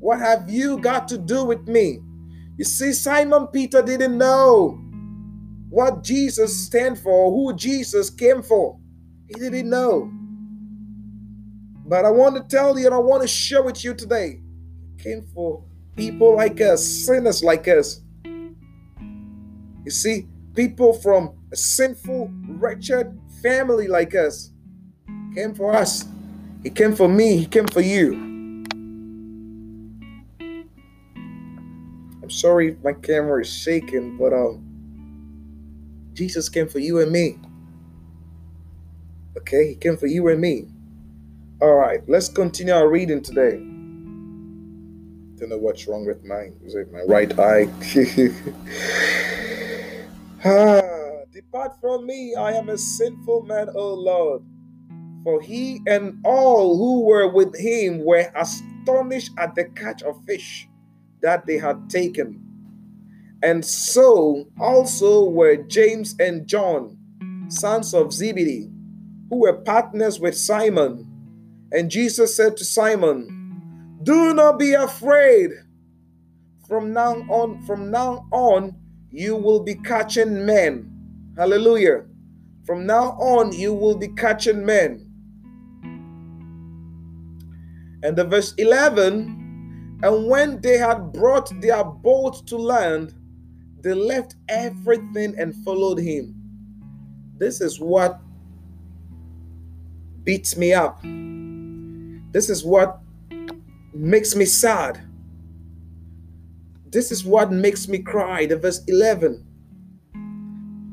What 0.00 0.18
have 0.18 0.50
you 0.50 0.78
got 0.78 1.06
to 1.06 1.16
do 1.16 1.44
with 1.44 1.68
me? 1.68 2.00
You 2.56 2.64
see, 2.64 2.92
Simon 2.92 3.46
Peter 3.46 3.80
didn't 3.80 4.18
know 4.18 4.72
what 5.68 6.02
Jesus 6.02 6.66
stand 6.66 6.98
for, 6.98 7.30
who 7.30 7.54
Jesus 7.54 8.10
came 8.10 8.42
for. 8.42 8.76
He 9.28 9.34
didn't 9.34 9.70
know. 9.70 10.10
But 11.86 12.06
I 12.06 12.10
want 12.10 12.34
to 12.38 12.42
tell 12.42 12.76
you 12.76 12.86
and 12.86 12.94
I 12.94 12.98
want 12.98 13.22
to 13.22 13.28
share 13.28 13.62
with 13.62 13.84
you 13.84 13.94
today. 13.94 14.40
He 14.96 15.04
came 15.04 15.22
for 15.32 15.62
people 15.94 16.34
like 16.34 16.60
us, 16.60 16.84
sinners 16.84 17.44
like 17.44 17.68
us. 17.68 18.00
You 19.84 19.90
see, 19.90 20.26
people 20.54 20.92
from 20.92 21.32
a 21.52 21.56
sinful, 21.56 22.30
wretched 22.48 23.18
family 23.42 23.88
like 23.88 24.14
us 24.14 24.50
came 25.34 25.54
for 25.54 25.74
us. 25.74 26.06
He 26.62 26.70
came 26.70 26.94
for 26.94 27.08
me, 27.08 27.36
he 27.38 27.46
came 27.46 27.66
for 27.66 27.80
you. 27.80 28.14
I'm 32.22 32.30
sorry 32.30 32.72
if 32.72 32.84
my 32.84 32.92
camera 32.92 33.40
is 33.40 33.52
shaking, 33.52 34.16
but 34.18 34.32
um 34.32 34.66
Jesus 36.12 36.48
came 36.48 36.68
for 36.68 36.80
you 36.80 37.00
and 37.00 37.10
me. 37.10 37.38
Okay, 39.38 39.68
he 39.68 39.74
came 39.74 39.96
for 39.96 40.06
you 40.06 40.28
and 40.28 40.40
me. 40.40 40.66
All 41.62 41.74
right, 41.74 42.02
let's 42.08 42.28
continue 42.28 42.74
our 42.74 42.88
reading 42.88 43.22
today. 43.22 43.52
Don't 45.38 45.48
know 45.48 45.58
what's 45.58 45.86
wrong 45.88 46.04
with 46.04 46.22
my 46.24 46.50
is 46.64 46.74
it 46.74 46.92
my 46.92 47.02
right 47.02 47.38
eye? 47.38 47.68
ah, 50.44 50.80
depart 51.32 51.80
from 51.80 52.06
me, 52.06 52.34
I 52.34 52.52
am 52.52 52.68
a 52.68 52.78
sinful 52.78 53.42
man, 53.42 53.68
O 53.74 53.94
Lord. 53.94 54.42
For 55.22 55.40
he 55.40 55.80
and 55.86 56.18
all 56.24 56.76
who 56.76 57.02
were 57.02 57.28
with 57.28 57.58
him 57.58 58.04
were 58.04 58.32
astonished 58.34 59.32
at 59.38 59.54
the 59.54 59.64
catch 59.64 60.02
of 60.02 60.24
fish 60.24 60.68
that 61.20 61.46
they 61.46 61.58
had 61.58 61.90
taken. 61.90 62.42
And 63.42 63.64
so 63.64 64.46
also 64.58 65.24
were 65.28 65.56
James 65.56 66.14
and 66.18 66.46
John, 66.46 66.96
sons 67.48 67.94
of 67.94 68.12
Zebedee, 68.12 68.70
who 69.28 69.40
were 69.40 69.60
partners 69.62 70.20
with 70.20 70.36
Simon. 70.36 71.06
And 71.72 71.90
Jesus 71.90 72.36
said 72.36 72.56
to 72.58 72.64
Simon, 72.64 73.98
Do 74.02 74.34
not 74.34 74.58
be 74.58 74.74
afraid. 74.74 75.50
From 76.66 76.92
now 76.92 77.14
on, 77.28 77.62
from 77.66 77.90
now 77.90 78.26
on, 78.30 78.76
you 79.10 79.36
will 79.36 79.60
be 79.60 79.74
catching 79.74 80.44
men. 80.46 80.90
Hallelujah. 81.36 82.04
From 82.64 82.86
now 82.86 83.12
on, 83.12 83.52
you 83.52 83.72
will 83.74 83.96
be 83.96 84.08
catching 84.08 84.64
men. 84.64 85.06
And 88.02 88.16
the 88.16 88.24
verse 88.24 88.54
11, 88.56 89.98
and 90.02 90.28
when 90.28 90.60
they 90.60 90.78
had 90.78 91.12
brought 91.12 91.50
their 91.60 91.84
boat 91.84 92.46
to 92.46 92.56
land, 92.56 93.14
they 93.82 93.94
left 93.94 94.36
everything 94.48 95.34
and 95.38 95.54
followed 95.64 95.98
him. 95.98 96.34
This 97.38 97.60
is 97.60 97.80
what 97.80 98.20
beats 100.24 100.56
me 100.56 100.72
up. 100.72 101.00
This 102.32 102.48
is 102.48 102.64
what 102.64 103.00
makes 103.92 104.36
me 104.36 104.44
sad. 104.44 105.00
This 106.90 107.12
is 107.12 107.24
what 107.24 107.52
makes 107.52 107.86
me 107.86 107.98
cry. 107.98 108.46
The 108.46 108.56
verse 108.56 108.82
11. 108.86 109.46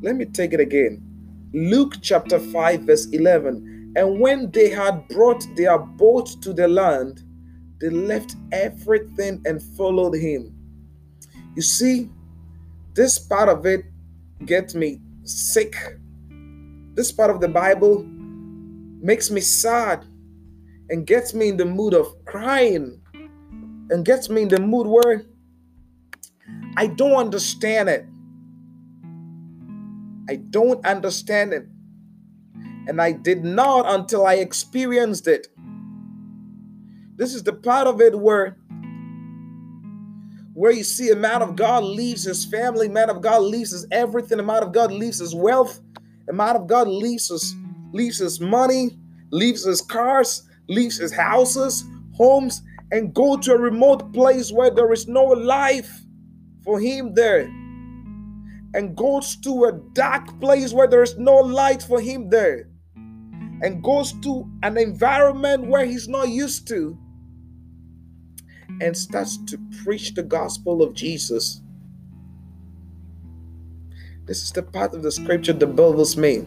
Let 0.04 0.16
me 0.16 0.26
take 0.26 0.54
it 0.54 0.60
again. 0.60 1.02
Luke 1.54 1.96
chapter 2.02 2.40
5, 2.40 2.82
verse 2.82 3.08
11. 3.08 3.94
And 3.96 4.20
when 4.20 4.52
they 4.52 4.70
had 4.70 5.08
brought 5.08 5.44
their 5.56 5.80
boat 5.80 6.28
to 6.42 6.54
the 6.54 6.68
land, 6.68 7.24
they 7.82 7.90
left 7.90 8.36
everything 8.52 9.42
and 9.46 9.62
followed 9.76 10.14
him. 10.14 10.54
You 11.56 11.64
see, 11.64 12.12
this 12.94 13.18
part 13.18 13.50
of 13.50 13.66
it 13.66 13.86
gets 14.46 14.76
me 14.76 15.02
sick. 15.24 15.76
This 16.94 17.12
part 17.12 17.32
of 17.32 17.42
the 17.42 17.48
Bible 17.48 18.04
makes 19.02 19.32
me 19.32 19.42
sad 19.42 20.06
and 20.90 21.08
gets 21.08 21.34
me 21.34 21.50
in 21.50 21.58
the 21.58 21.66
mood 21.66 21.96
of 21.96 22.08
crying 22.26 23.02
and 23.90 24.06
gets 24.06 24.30
me 24.30 24.44
in 24.44 24.48
the 24.48 24.60
mood 24.60 24.86
where 24.86 25.26
I 26.78 26.86
don't 26.86 27.16
understand 27.16 27.90
it. 27.90 28.06
I 30.30 30.36
don't 30.36 30.86
understand 30.86 31.52
it. 31.52 31.66
And 32.88 33.02
I 33.02 33.14
did 33.14 33.44
not 33.44 33.92
until 33.92 34.28
I 34.28 34.36
experienced 34.36 35.28
it. 35.28 35.48
This 37.16 37.34
is 37.34 37.42
the 37.42 37.54
part 37.54 37.88
of 37.88 38.00
it 38.00 38.18
where 38.18 38.58
where 40.54 40.72
you 40.72 40.84
see 40.84 41.10
a 41.10 41.16
man 41.16 41.42
of 41.42 41.56
God 41.56 41.84
leaves 41.84 42.24
his 42.24 42.46
family, 42.46 42.88
man 42.88 43.10
of 43.10 43.22
God 43.22 43.42
leaves 43.42 43.72
his 43.72 43.88
everything, 43.92 44.40
a 44.40 44.44
man 44.44 44.62
of 44.62 44.72
God 44.72 44.92
leaves 44.92 45.18
his 45.18 45.34
wealth, 45.34 45.82
a 46.30 46.34
man 46.34 46.56
of 46.56 46.68
God 46.68 46.88
leaves 46.88 47.30
his 47.30 47.56
leaves 47.92 48.20
his 48.20 48.40
money, 48.40 49.00
leaves 49.32 49.66
his 49.66 49.82
cars, 49.82 50.48
leaves 50.68 50.98
his 50.98 51.12
houses, 51.12 51.84
homes, 52.14 52.62
and 52.92 53.16
go 53.16 53.36
to 53.36 53.54
a 53.54 53.58
remote 53.58 54.14
place 54.14 54.52
where 54.52 54.70
there 54.70 54.94
is 54.94 55.08
no 55.08 55.24
life 55.24 56.04
for 56.68 56.82
him 56.82 57.14
there. 57.14 57.44
And 58.74 58.96
goes 58.96 59.38
to 59.38 59.64
a 59.64 59.72
dark 59.94 60.38
place 60.42 60.74
where 60.74 60.88
there 60.88 61.02
is 61.02 61.18
no 61.18 61.36
light 61.38 61.82
for 61.82 62.02
him 62.02 62.30
there. 62.30 62.68
And 63.64 63.82
goes 63.82 64.12
to 64.22 64.46
an 64.64 64.78
environment 64.78 65.68
where 65.68 65.86
he's 65.86 66.10
not 66.10 66.28
used 66.28 66.68
to 66.68 66.98
and 68.82 68.96
starts 68.96 69.38
to 69.46 69.58
preach 69.84 70.14
the 70.14 70.24
gospel 70.24 70.84
of 70.84 70.94
Jesus. 70.94 71.62
This 74.26 74.44
is 74.44 74.52
the 74.52 74.62
part 74.62 74.94
of 74.94 75.04
the 75.04 75.12
scripture 75.12 75.54
that 75.54 75.68
bothers 75.68 76.18
me. 76.18 76.46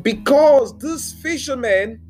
Because 0.00 0.76
these 0.78 1.12
fishermen 1.12 2.00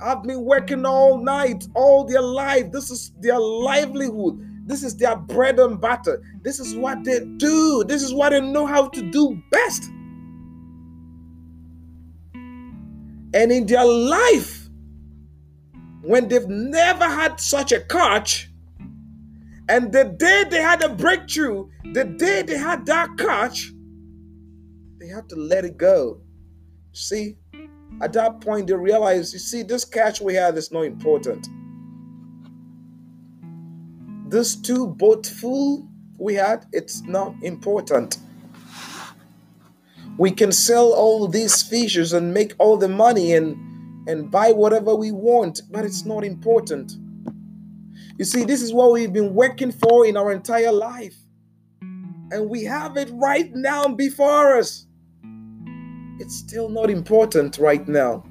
have 0.00 0.22
been 0.22 0.42
working 0.46 0.86
all 0.86 1.22
night, 1.22 1.68
all 1.74 2.04
their 2.04 2.22
life. 2.22 2.72
This 2.72 2.90
is 2.90 3.12
their 3.20 3.38
livelihood. 3.38 4.49
This 4.66 4.82
is 4.82 4.96
their 4.96 5.16
bread 5.16 5.58
and 5.58 5.80
butter. 5.80 6.22
This 6.42 6.60
is 6.60 6.74
what 6.74 7.04
they 7.04 7.24
do. 7.36 7.84
This 7.84 8.02
is 8.02 8.12
what 8.14 8.30
they 8.30 8.40
know 8.40 8.66
how 8.66 8.88
to 8.88 9.10
do 9.10 9.42
best. 9.50 9.84
And 13.32 13.52
in 13.52 13.66
their 13.66 13.84
life, 13.84 14.68
when 16.02 16.28
they've 16.28 16.48
never 16.48 17.04
had 17.04 17.40
such 17.40 17.72
a 17.72 17.80
catch, 17.80 18.50
and 19.68 19.92
the 19.92 20.04
day 20.04 20.44
they 20.50 20.60
had 20.60 20.82
a 20.82 20.88
breakthrough, 20.88 21.68
the 21.92 22.04
day 22.04 22.42
they 22.42 22.58
had 22.58 22.86
that 22.86 23.16
catch, 23.18 23.70
they 24.98 25.06
had 25.06 25.28
to 25.28 25.36
let 25.36 25.64
it 25.64 25.76
go. 25.76 26.20
See, 26.92 27.36
at 28.02 28.12
that 28.14 28.40
point, 28.40 28.66
they 28.66 28.74
realized, 28.74 29.32
you 29.32 29.38
see, 29.38 29.62
this 29.62 29.84
catch 29.84 30.20
we 30.20 30.34
had 30.34 30.56
is 30.56 30.72
not 30.72 30.82
important. 30.82 31.48
This 34.30 34.54
two 34.54 34.86
boat 34.86 35.26
full 35.26 35.88
we 36.16 36.34
had, 36.34 36.64
it's 36.72 37.02
not 37.02 37.34
important. 37.42 38.18
We 40.18 40.30
can 40.30 40.52
sell 40.52 40.92
all 40.92 41.26
these 41.26 41.64
fishes 41.64 42.12
and 42.12 42.32
make 42.32 42.54
all 42.58 42.76
the 42.76 42.88
money 42.88 43.32
and 43.34 43.56
and 44.08 44.30
buy 44.30 44.52
whatever 44.52 44.94
we 44.94 45.10
want, 45.10 45.62
but 45.72 45.84
it's 45.84 46.04
not 46.04 46.22
important. 46.22 46.92
You 48.18 48.24
see, 48.24 48.44
this 48.44 48.62
is 48.62 48.72
what 48.72 48.92
we've 48.92 49.12
been 49.12 49.34
working 49.34 49.72
for 49.72 50.06
in 50.06 50.16
our 50.16 50.30
entire 50.30 50.72
life. 50.72 51.16
And 52.30 52.48
we 52.48 52.62
have 52.64 52.96
it 52.96 53.10
right 53.14 53.52
now 53.52 53.88
before 53.88 54.56
us. 54.58 54.86
It's 56.20 56.36
still 56.36 56.68
not 56.68 56.88
important 56.88 57.58
right 57.58 57.86
now. 57.88 58.29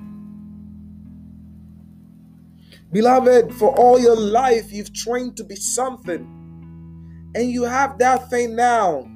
Beloved, 2.91 3.54
for 3.54 3.75
all 3.78 3.99
your 3.99 4.15
life, 4.15 4.71
you've 4.71 4.93
trained 4.93 5.38
to 5.38 5.43
be 5.43 5.56
something. 5.56 6.36
And 7.36 7.52
you 7.52 7.63
have 7.63 7.99
that 7.99 8.30
thing 8.30 8.56
now. 8.56 9.08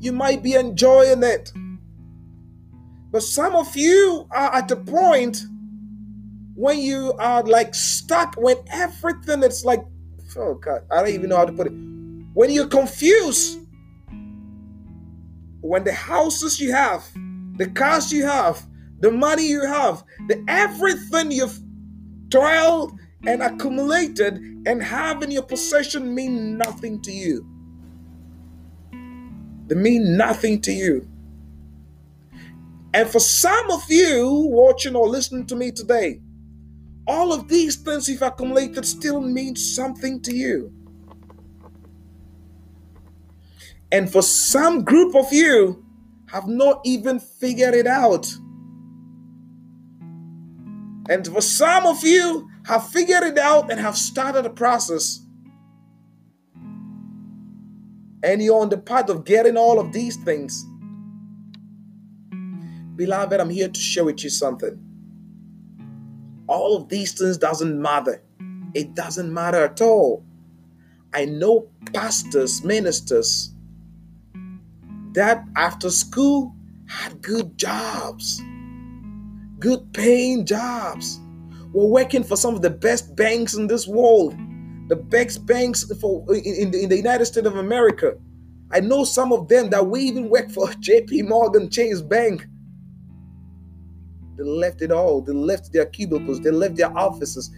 You 0.00 0.12
might 0.12 0.42
be 0.42 0.54
enjoying 0.54 1.22
it. 1.22 1.52
But 3.10 3.22
some 3.22 3.54
of 3.54 3.76
you 3.76 4.26
are 4.30 4.54
at 4.54 4.68
the 4.68 4.76
point 4.76 5.42
when 6.54 6.78
you 6.78 7.12
are 7.18 7.42
like 7.42 7.74
stuck, 7.74 8.34
when 8.36 8.56
everything 8.70 9.42
is 9.42 9.64
like, 9.64 9.84
oh 10.36 10.54
God, 10.54 10.82
I 10.90 11.02
don't 11.02 11.10
even 11.10 11.28
know 11.28 11.36
how 11.36 11.44
to 11.44 11.52
put 11.52 11.66
it. 11.66 11.74
When 12.32 12.50
you're 12.50 12.68
confused, 12.68 13.58
when 15.60 15.84
the 15.84 15.92
houses 15.92 16.58
you 16.58 16.72
have, 16.72 17.04
the 17.58 17.68
cars 17.68 18.10
you 18.10 18.24
have, 18.24 18.66
the 19.00 19.10
money 19.10 19.46
you 19.46 19.66
have, 19.66 20.02
the 20.28 20.42
everything 20.48 21.30
you've 21.30 21.58
toiled 22.32 22.98
and 23.26 23.42
accumulated 23.42 24.36
and 24.66 24.82
have 24.82 25.22
in 25.22 25.30
your 25.30 25.42
possession 25.44 26.14
mean 26.14 26.58
nothing 26.58 27.00
to 27.02 27.12
you. 27.12 27.46
They 29.66 29.76
mean 29.76 30.16
nothing 30.16 30.60
to 30.62 30.72
you. 30.72 31.08
And 32.94 33.08
for 33.08 33.20
some 33.20 33.70
of 33.70 33.82
you 33.88 34.30
watching 34.50 34.96
or 34.96 35.08
listening 35.08 35.46
to 35.46 35.56
me 35.56 35.70
today, 35.72 36.20
all 37.06 37.32
of 37.32 37.48
these 37.48 37.76
things 37.76 38.08
you've 38.08 38.22
accumulated 38.22 38.84
still 38.86 39.20
mean 39.20 39.56
something 39.56 40.20
to 40.22 40.34
you. 40.34 40.72
And 43.92 44.10
for 44.10 44.22
some 44.22 44.84
group 44.84 45.14
of 45.14 45.32
you 45.32 45.84
have 46.28 46.48
not 46.48 46.80
even 46.84 47.20
figured 47.20 47.74
it 47.74 47.86
out. 47.86 48.26
And 51.12 51.26
for 51.26 51.42
some 51.42 51.84
of 51.84 52.02
you 52.02 52.48
have 52.64 52.88
figured 52.88 53.22
it 53.22 53.36
out 53.36 53.70
and 53.70 53.78
have 53.78 53.98
started 53.98 54.46
the 54.46 54.50
process. 54.50 55.20
And 58.22 58.42
you're 58.42 58.58
on 58.58 58.70
the 58.70 58.78
path 58.78 59.10
of 59.10 59.26
getting 59.26 59.58
all 59.58 59.78
of 59.78 59.92
these 59.92 60.16
things. 60.16 60.64
Beloved, 62.96 63.38
I'm 63.38 63.50
here 63.50 63.68
to 63.68 63.78
share 63.78 64.06
with 64.06 64.24
you 64.24 64.30
something. 64.30 64.82
All 66.46 66.78
of 66.78 66.88
these 66.88 67.12
things 67.12 67.36
doesn't 67.36 67.78
matter. 67.78 68.22
It 68.72 68.94
doesn't 68.94 69.30
matter 69.30 69.64
at 69.64 69.82
all. 69.82 70.24
I 71.12 71.26
know 71.26 71.68
pastors, 71.92 72.64
ministers 72.64 73.52
that 75.12 75.44
after 75.56 75.90
school 75.90 76.54
had 76.88 77.20
good 77.20 77.58
jobs, 77.58 78.40
good 79.62 79.92
paying 79.94 80.44
jobs, 80.44 81.20
We're 81.72 81.86
working 81.86 82.24
for 82.24 82.36
some 82.36 82.54
of 82.54 82.62
the 82.62 82.70
best 82.70 83.14
banks 83.16 83.54
in 83.54 83.68
this 83.68 83.86
world, 83.86 84.34
the 84.88 84.96
best 84.96 85.46
banks 85.46 85.84
for 86.00 86.24
in, 86.34 86.70
the, 86.72 86.82
in 86.82 86.88
the 86.90 86.96
United 86.96 87.26
States 87.26 87.46
of 87.46 87.56
America. 87.56 88.14
I 88.72 88.80
know 88.80 89.04
some 89.04 89.32
of 89.32 89.48
them 89.48 89.70
that 89.70 89.86
we 89.86 90.00
even 90.02 90.28
work 90.28 90.50
for 90.50 90.66
JP 90.88 91.28
Morgan 91.28 91.70
Chase 91.70 92.02
Bank. 92.02 92.46
They 94.36 94.44
left 94.44 94.82
it 94.82 94.90
all. 94.90 95.22
They 95.22 95.32
left 95.32 95.72
their 95.72 95.86
cubicles. 95.86 96.40
They 96.40 96.50
left 96.50 96.76
their 96.76 96.96
offices. 96.98 97.50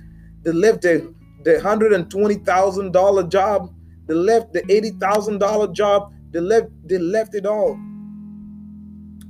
They 0.42 0.52
left 0.52 0.82
their, 0.82 1.02
their 1.44 1.60
$120,000 1.60 3.28
job. 3.30 3.74
They 4.06 4.14
left 4.14 4.52
the 4.52 4.62
$80,000 4.62 5.72
job. 5.72 6.12
They 6.32 6.40
left, 6.40 6.68
they 6.86 6.98
left 6.98 7.34
it 7.34 7.46
all. 7.46 7.74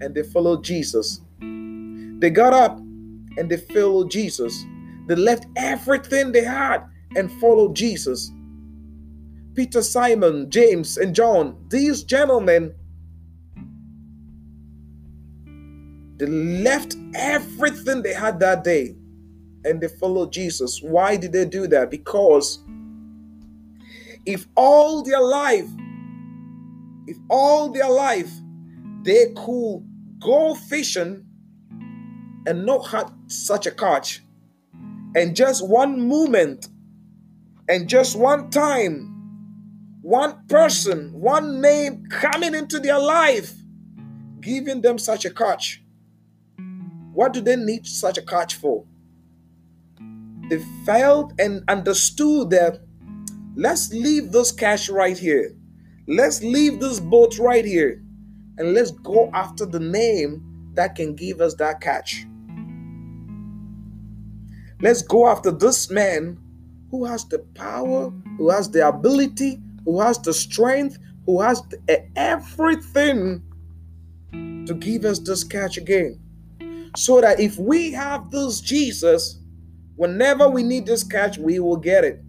And 0.01 0.15
they 0.15 0.25
followed 0.25 0.65
Jesus. 0.65 1.21
They 2.19 2.31
got 2.31 2.53
up 2.53 2.79
and 3.37 3.51
they 3.51 3.57
followed 3.57 4.11
Jesus. 4.11 4.65
They 5.07 5.17
left 5.17 5.47
everything 5.57 6.33
they 6.33 6.45
had 6.45 6.85
and 7.17 7.31
followed 7.41 7.77
Jesus. 7.77 8.33
Peter, 9.55 9.83
Simon, 9.83 10.51
James, 10.51 10.97
and 10.97 11.15
John, 11.15 11.57
these 11.69 12.03
gentlemen, 12.03 12.75
they 16.17 16.27
left 16.27 16.97
everything 17.15 18.03
they 18.03 18.15
had 18.15 18.41
that 18.41 18.65
day 18.65 18.97
and 19.65 19.81
they 19.81 19.89
followed 19.89 20.33
Jesus. 20.33 20.81
Why 20.83 21.17
did 21.17 21.33
they 21.33 21.45
do 21.45 21.67
that? 21.69 21.91
Because 21.91 22.65
if 24.27 24.47
all 24.57 25.03
their 25.03 25.21
life, 25.21 25.69
if 27.07 27.17
all 27.29 27.71
their 27.71 27.91
life 27.91 28.31
they 29.03 29.33
could 29.37 29.85
go 30.21 30.55
fishing 30.55 31.25
and 32.47 32.67
not 32.67 32.89
had 32.89 33.11
such 33.27 33.67
a 33.67 33.71
catch, 33.71 34.23
and 35.15 35.35
just 35.35 35.67
one 35.67 36.09
moment, 36.09 36.69
and 37.69 37.89
just 37.89 38.17
one 38.17 38.51
time, 38.51 39.15
one 40.03 40.47
person, 40.49 41.13
one 41.13 41.61
name 41.61 42.05
coming 42.11 42.55
into 42.55 42.79
their 42.79 42.99
life, 42.99 43.55
giving 44.41 44.83
them 44.83 44.99
such 44.99 45.25
a 45.25 45.31
catch. 45.31 45.83
What 47.15 47.33
do 47.33 47.41
they 47.41 47.57
need 47.57 47.87
such 47.87 48.19
a 48.19 48.23
catch 48.23 48.57
for? 48.57 48.85
They 50.51 50.63
felt 50.85 51.33
and 51.39 51.63
understood 51.69 52.51
that 52.51 52.81
let's 53.57 53.93
leave 53.93 54.31
this 54.33 54.53
cash 54.53 54.91
right 54.91 55.17
here. 55.17 55.57
Let's 56.07 56.43
leave 56.43 56.81
this 56.81 57.01
boat 57.01 57.39
right 57.39 57.65
here 57.65 58.03
and 58.59 58.75
let's 58.75 58.91
go 58.91 59.31
after 59.33 59.65
the 59.65 59.81
name 59.81 60.71
that 60.75 60.97
can 60.97 61.15
give 61.15 61.41
us 61.41 61.55
that 61.55 61.81
catch. 61.81 62.27
Let's 64.85 65.01
go 65.01 65.27
after 65.29 65.51
this 65.51 65.91
man 65.91 66.39
who 66.91 67.07
has 67.07 67.25
the 67.25 67.39
power, 67.55 68.13
who 68.37 68.51
has 68.51 68.71
the 68.71 68.87
ability, 68.87 69.59
who 69.87 69.99
has 70.03 70.19
the 70.19 70.35
strength, 70.35 70.99
who 71.25 71.41
has 71.41 71.63
the, 71.71 72.07
everything 72.17 73.43
to 74.31 74.75
give 74.75 75.07
us 75.07 75.21
this 75.21 75.43
catch 75.43 75.79
again. 75.79 76.21
So 76.97 77.23
that 77.23 77.41
if 77.41 77.59
we 77.59 77.93
have 77.93 78.31
this 78.31 78.61
Jesus, 78.61 79.39
whenever 79.97 80.51
we 80.51 80.63
need 80.63 80.85
this 80.85 81.03
catch, 81.03 81.39
we 81.39 81.61
will 81.61 81.79
get 81.79 82.05
it. 82.05 82.23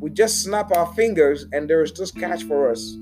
We 0.00 0.10
just 0.10 0.42
snap 0.42 0.70
our 0.70 0.92
fingers 0.92 1.46
and 1.52 1.70
there 1.70 1.82
is 1.82 1.94
this 1.94 2.10
catch 2.10 2.42
for 2.42 2.70
us. 2.70 2.94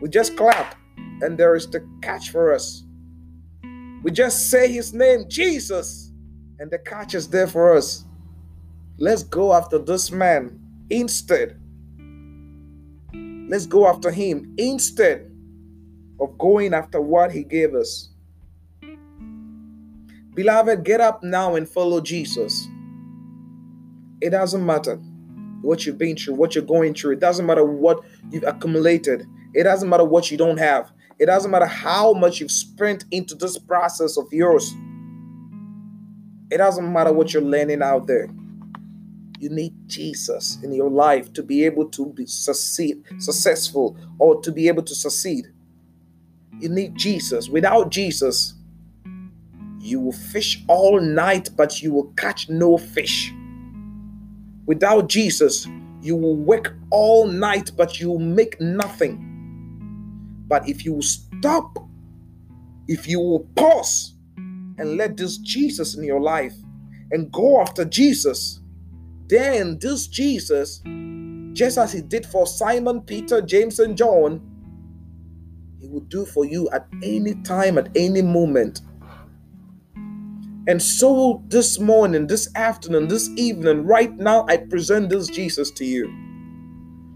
We 0.00 0.08
just 0.08 0.36
clap 0.36 0.76
and 0.96 1.36
there 1.36 1.56
is 1.56 1.68
the 1.68 1.84
catch 2.02 2.30
for 2.30 2.54
us. 2.54 2.84
We 4.04 4.12
just 4.12 4.48
say 4.48 4.70
his 4.70 4.94
name, 4.94 5.24
Jesus, 5.28 6.09
and 6.60 6.70
the 6.70 6.78
catch 6.78 7.14
is 7.14 7.26
there 7.26 7.46
for 7.46 7.74
us. 7.74 8.04
Let's 8.98 9.22
go 9.22 9.54
after 9.54 9.78
this 9.78 10.12
man 10.12 10.60
instead. 10.90 11.58
Let's 13.48 13.64
go 13.64 13.88
after 13.88 14.10
him 14.10 14.54
instead 14.58 15.32
of 16.20 16.36
going 16.36 16.74
after 16.74 17.00
what 17.00 17.32
he 17.32 17.44
gave 17.44 17.74
us. 17.74 18.10
Beloved, 20.34 20.84
get 20.84 21.00
up 21.00 21.22
now 21.22 21.56
and 21.56 21.66
follow 21.66 22.00
Jesus. 22.00 22.68
It 24.20 24.30
doesn't 24.30 24.64
matter 24.64 24.96
what 25.62 25.86
you've 25.86 25.98
been 25.98 26.14
through, 26.14 26.34
what 26.34 26.54
you're 26.54 26.62
going 26.62 26.92
through. 26.92 27.12
It 27.12 27.20
doesn't 27.20 27.46
matter 27.46 27.64
what 27.64 28.04
you've 28.30 28.44
accumulated. 28.44 29.26
It 29.54 29.64
doesn't 29.64 29.88
matter 29.88 30.04
what 30.04 30.30
you 30.30 30.36
don't 30.36 30.58
have. 30.58 30.92
It 31.18 31.26
doesn't 31.26 31.50
matter 31.50 31.66
how 31.66 32.12
much 32.12 32.38
you've 32.38 32.50
spent 32.50 33.06
into 33.10 33.34
this 33.34 33.58
process 33.58 34.18
of 34.18 34.26
yours. 34.30 34.74
It 36.50 36.58
doesn't 36.58 36.92
matter 36.92 37.12
what 37.12 37.32
you're 37.32 37.42
learning 37.42 37.82
out 37.82 38.06
there. 38.06 38.28
You 39.38 39.48
need 39.48 39.72
Jesus 39.86 40.58
in 40.62 40.72
your 40.72 40.90
life 40.90 41.32
to 41.32 41.42
be 41.42 41.64
able 41.64 41.88
to 41.90 42.06
be 42.12 42.26
succeed, 42.26 43.02
successful, 43.18 43.96
or 44.18 44.40
to 44.42 44.52
be 44.52 44.68
able 44.68 44.82
to 44.82 44.94
succeed. 44.94 45.46
You 46.58 46.68
need 46.68 46.94
Jesus. 46.94 47.48
Without 47.48 47.90
Jesus, 47.90 48.54
you 49.78 50.00
will 50.00 50.12
fish 50.12 50.62
all 50.68 51.00
night, 51.00 51.50
but 51.56 51.80
you 51.80 51.92
will 51.92 52.12
catch 52.16 52.50
no 52.50 52.76
fish. 52.76 53.32
Without 54.66 55.08
Jesus, 55.08 55.66
you 56.02 56.16
will 56.16 56.36
work 56.36 56.76
all 56.90 57.26
night, 57.26 57.70
but 57.76 57.98
you 58.00 58.10
will 58.10 58.18
make 58.18 58.60
nothing. 58.60 59.26
But 60.48 60.68
if 60.68 60.84
you 60.84 61.00
stop, 61.00 61.78
if 62.88 63.08
you 63.08 63.20
will 63.20 63.46
pause 63.54 64.14
and 64.80 64.96
let 64.96 65.16
this 65.16 65.36
Jesus 65.36 65.94
in 65.94 66.02
your 66.02 66.20
life 66.20 66.54
and 67.10 67.30
go 67.30 67.60
after 67.60 67.84
Jesus, 67.84 68.60
then 69.28 69.78
this 69.78 70.06
Jesus, 70.06 70.82
just 71.52 71.76
as 71.76 71.92
he 71.92 72.00
did 72.00 72.24
for 72.24 72.46
Simon, 72.46 73.02
Peter, 73.02 73.42
James, 73.42 73.78
and 73.78 73.96
John, 73.96 74.40
he 75.78 75.86
will 75.86 76.00
do 76.00 76.24
for 76.24 76.46
you 76.46 76.68
at 76.70 76.88
any 77.02 77.34
time, 77.42 77.76
at 77.76 77.90
any 77.94 78.22
moment. 78.22 78.80
And 80.66 80.80
so 80.80 81.42
this 81.48 81.78
morning, 81.78 82.26
this 82.26 82.48
afternoon, 82.54 83.08
this 83.08 83.28
evening, 83.36 83.84
right 83.84 84.16
now, 84.16 84.46
I 84.48 84.56
present 84.56 85.10
this 85.10 85.28
Jesus 85.28 85.70
to 85.72 85.84
you. 85.84 86.06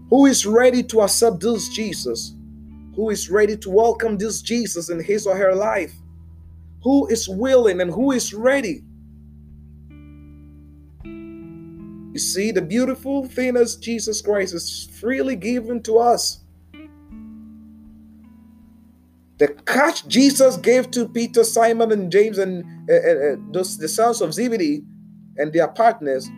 Who 0.09 0.27
is 0.27 0.45
ready 0.45 0.83
to 0.83 1.01
accept 1.01 1.39
this 1.39 1.69
Jesus? 1.69 2.35
Who 2.95 3.09
is 3.09 3.29
ready 3.29 3.57
to 3.57 3.69
welcome 3.69 4.17
this 4.17 4.41
Jesus 4.41 4.89
in 4.89 5.03
his 5.03 5.25
or 5.25 5.35
her 5.35 5.55
life? 5.55 5.93
Who 6.85 7.07
is 7.07 7.27
willing 7.27 7.81
and 7.81 7.91
who 7.91 8.13
is 8.13 8.33
ready 8.33 8.83
You 12.15 12.19
see, 12.19 12.51
the 12.51 12.61
beautiful 12.61 13.27
thing 13.27 13.57
is 13.57 13.75
Jesus 13.75 14.21
Christ 14.21 14.53
is 14.53 14.89
freely 15.01 15.35
given 15.35 15.83
to 15.83 15.97
us. 15.97 16.39
The 19.37 19.49
catch 19.65 20.07
Jesus 20.07 20.55
gave 20.55 20.89
to 20.91 21.09
Peter, 21.09 21.43
Simon, 21.43 21.91
and 21.91 22.09
James, 22.09 22.37
and 22.37 22.63
uh, 22.89 22.93
uh, 22.95 23.35
those, 23.51 23.77
the 23.77 23.89
sons 23.89 24.21
of 24.21 24.33
Zebedee 24.33 24.83
and 25.35 25.51
their 25.51 25.67
partners 25.67 26.29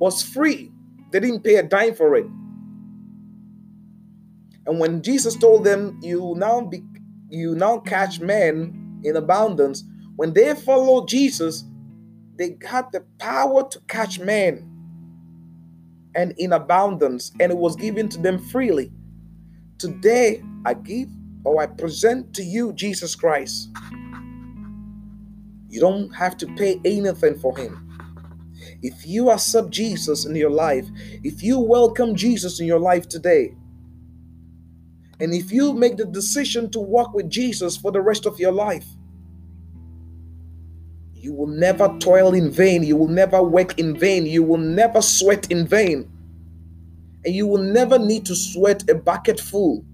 was 0.00 0.24
free. 0.24 0.72
They 1.12 1.20
didn't 1.20 1.44
pay 1.44 1.54
a 1.54 1.62
dime 1.62 1.94
for 1.94 2.16
it. 2.16 2.26
And 4.66 4.80
when 4.80 5.02
Jesus 5.02 5.36
told 5.36 5.62
them, 5.62 6.00
"You 6.02 6.34
now 6.36 6.62
be, 6.62 6.82
you 7.28 7.54
now 7.54 7.78
catch 7.78 8.18
men 8.18 8.85
in 9.02 9.16
abundance," 9.16 9.84
when 10.16 10.32
they 10.32 10.54
followed 10.54 11.08
Jesus, 11.08 11.64
they 12.36 12.50
got 12.50 12.92
the 12.92 13.04
power 13.18 13.68
to 13.68 13.80
catch 13.88 14.20
men 14.20 14.70
and 16.14 16.32
in 16.38 16.52
abundance, 16.52 17.32
and 17.40 17.52
it 17.52 17.58
was 17.58 17.76
given 17.76 18.08
to 18.08 18.18
them 18.20 18.38
freely. 18.38 18.90
Today, 19.78 20.42
I 20.64 20.74
give 20.74 21.08
or 21.44 21.60
I 21.62 21.66
present 21.66 22.34
to 22.34 22.42
you 22.42 22.72
Jesus 22.72 23.14
Christ. 23.14 23.68
You 25.68 25.80
don't 25.80 26.10
have 26.14 26.36
to 26.38 26.46
pay 26.56 26.80
anything 26.84 27.38
for 27.38 27.56
him. 27.56 27.82
If 28.82 29.06
you 29.06 29.30
accept 29.30 29.70
Jesus 29.70 30.24
in 30.24 30.34
your 30.34 30.50
life, 30.50 30.86
if 31.22 31.42
you 31.42 31.58
welcome 31.58 32.14
Jesus 32.14 32.60
in 32.60 32.66
your 32.66 32.80
life 32.80 33.08
today, 33.08 33.54
and 35.20 35.32
if 35.34 35.50
you 35.50 35.72
make 35.72 35.96
the 35.96 36.06
decision 36.06 36.70
to 36.70 36.80
walk 36.80 37.14
with 37.14 37.30
Jesus 37.30 37.76
for 37.76 37.92
the 37.92 38.00
rest 38.00 38.26
of 38.26 38.38
your 38.38 38.52
life, 38.52 38.86
You 41.26 41.32
will 41.32 41.48
never 41.48 41.88
toil 41.98 42.34
in 42.34 42.52
vain. 42.52 42.84
You 42.84 42.96
will 42.96 43.08
never 43.08 43.42
work 43.42 43.80
in 43.80 43.98
vain. 43.98 44.26
You 44.26 44.44
will 44.44 44.58
never 44.58 45.02
sweat 45.02 45.50
in 45.50 45.66
vain. 45.66 46.08
And 47.24 47.34
you 47.34 47.48
will 47.48 47.62
never 47.62 47.98
need 47.98 48.24
to 48.26 48.36
sweat 48.36 48.88
a 48.88 48.94
bucket 48.94 49.40
full 49.40 49.84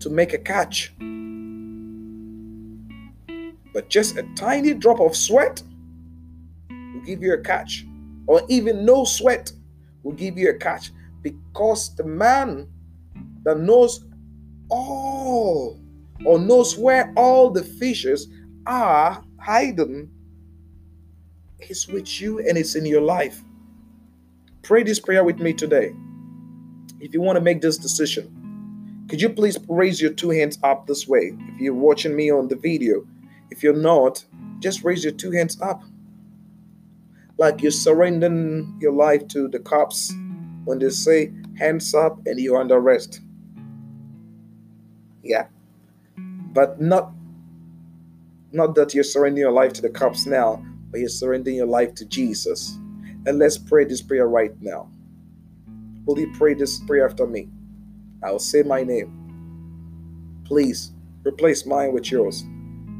to 0.00 0.10
make 0.10 0.34
a 0.34 0.38
catch. 0.38 0.92
But 3.72 3.88
just 3.88 4.18
a 4.18 4.24
tiny 4.36 4.74
drop 4.74 5.00
of 5.00 5.16
sweat 5.16 5.62
will 6.68 7.00
give 7.06 7.22
you 7.22 7.32
a 7.32 7.40
catch, 7.40 7.86
or 8.26 8.42
even 8.50 8.84
no 8.84 9.04
sweat 9.04 9.52
will 10.02 10.12
give 10.12 10.36
you 10.36 10.50
a 10.50 10.54
catch 10.54 10.92
because 11.24 11.96
the 11.96 12.04
man 12.04 12.68
that 13.42 13.58
knows 13.58 14.04
all 14.68 15.80
or 16.24 16.38
knows 16.38 16.78
where 16.78 17.12
all 17.16 17.50
the 17.50 17.64
fishes 17.64 18.28
are 18.66 19.24
hidden 19.44 20.10
is 21.58 21.88
with 21.88 22.20
you 22.20 22.38
and 22.38 22.56
it's 22.56 22.76
in 22.76 22.86
your 22.86 23.00
life. 23.00 23.42
Pray 24.62 24.82
this 24.82 25.00
prayer 25.00 25.24
with 25.24 25.38
me 25.38 25.52
today. 25.52 25.92
If 27.00 27.12
you 27.12 27.20
want 27.20 27.36
to 27.36 27.42
make 27.42 27.60
this 27.60 27.78
decision, 27.78 29.06
could 29.08 29.20
you 29.20 29.30
please 29.30 29.58
raise 29.68 30.00
your 30.00 30.12
two 30.12 30.30
hands 30.30 30.58
up 30.62 30.86
this 30.86 31.08
way? 31.08 31.32
If 31.54 31.60
you're 31.60 31.74
watching 31.74 32.14
me 32.14 32.30
on 32.30 32.48
the 32.48 32.56
video, 32.56 33.06
if 33.50 33.62
you're 33.62 33.74
not, 33.74 34.24
just 34.60 34.84
raise 34.84 35.04
your 35.04 35.12
two 35.12 35.30
hands 35.30 35.60
up. 35.60 35.82
Like 37.38 37.62
you're 37.62 37.72
surrendering 37.72 38.78
your 38.80 38.92
life 38.92 39.26
to 39.28 39.48
the 39.48 39.58
cops 39.58 40.12
when 40.64 40.78
they 40.78 40.90
say 40.90 41.32
hands 41.58 41.94
up 41.94 42.18
and 42.26 42.38
you're 42.38 42.60
under 42.60 42.76
arrest. 42.76 43.20
Yeah. 45.22 45.46
But 46.16 46.80
not 46.80 47.12
not 48.52 48.74
that 48.76 48.94
you're 48.94 49.02
surrendering 49.02 49.42
your 49.42 49.52
life 49.52 49.72
to 49.74 49.82
the 49.82 49.88
cops 49.88 50.26
now, 50.26 50.64
but 50.90 51.00
you're 51.00 51.08
surrendering 51.08 51.56
your 51.56 51.66
life 51.66 51.94
to 51.96 52.04
Jesus. 52.04 52.78
And 53.26 53.38
let's 53.38 53.58
pray 53.58 53.84
this 53.84 54.00
prayer 54.00 54.28
right 54.28 54.52
now. 54.60 54.88
Will 56.04 56.18
you 56.18 56.32
pray 56.36 56.54
this 56.54 56.78
prayer 56.80 57.08
after 57.08 57.26
me? 57.26 57.48
I'll 58.22 58.38
say 58.38 58.62
my 58.62 58.84
name. 58.84 60.42
Please 60.44 60.92
replace 61.24 61.66
mine 61.66 61.92
with 61.92 62.12
yours. 62.12 62.44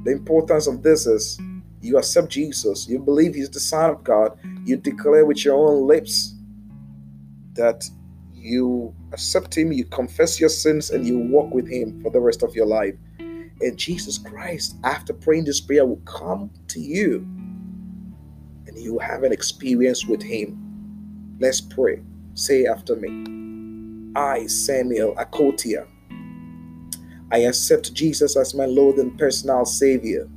The 0.04 0.10
importance 0.10 0.66
of 0.66 0.82
this 0.82 1.06
is 1.06 1.38
you 1.80 1.98
accept 1.98 2.30
Jesus, 2.30 2.88
you 2.88 2.98
believe 2.98 3.34
He's 3.34 3.50
the 3.50 3.60
Son 3.60 3.90
of 3.90 4.02
God, 4.02 4.38
you 4.64 4.76
declare 4.76 5.24
with 5.26 5.44
your 5.44 5.56
own 5.56 5.86
lips 5.86 6.33
that 7.54 7.88
you 8.32 8.94
accept 9.12 9.56
Him, 9.56 9.72
you 9.72 9.84
confess 9.84 10.38
your 10.38 10.48
sins, 10.48 10.90
and 10.90 11.06
you 11.06 11.18
walk 11.18 11.52
with 11.52 11.68
Him 11.68 12.02
for 12.02 12.10
the 12.10 12.20
rest 12.20 12.42
of 12.42 12.54
your 12.54 12.66
life. 12.66 12.94
And 13.18 13.76
Jesus 13.76 14.18
Christ, 14.18 14.76
after 14.84 15.12
praying 15.12 15.44
this 15.44 15.60
prayer, 15.60 15.86
will 15.86 16.02
come 16.04 16.50
to 16.68 16.80
you 16.80 17.26
and 18.66 18.76
you 18.76 18.98
have 18.98 19.22
an 19.22 19.32
experience 19.32 20.06
with 20.06 20.22
Him. 20.22 21.36
Let's 21.38 21.60
pray. 21.60 22.02
Say 22.34 22.66
after 22.66 22.96
me. 22.96 24.12
I, 24.16 24.46
Samuel 24.46 25.14
Akotia, 25.16 25.86
I 27.32 27.38
accept 27.38 27.94
Jesus 27.94 28.36
as 28.36 28.54
my 28.54 28.66
Lord 28.66 28.96
and 28.96 29.18
personal 29.18 29.64
Savior. 29.64 30.28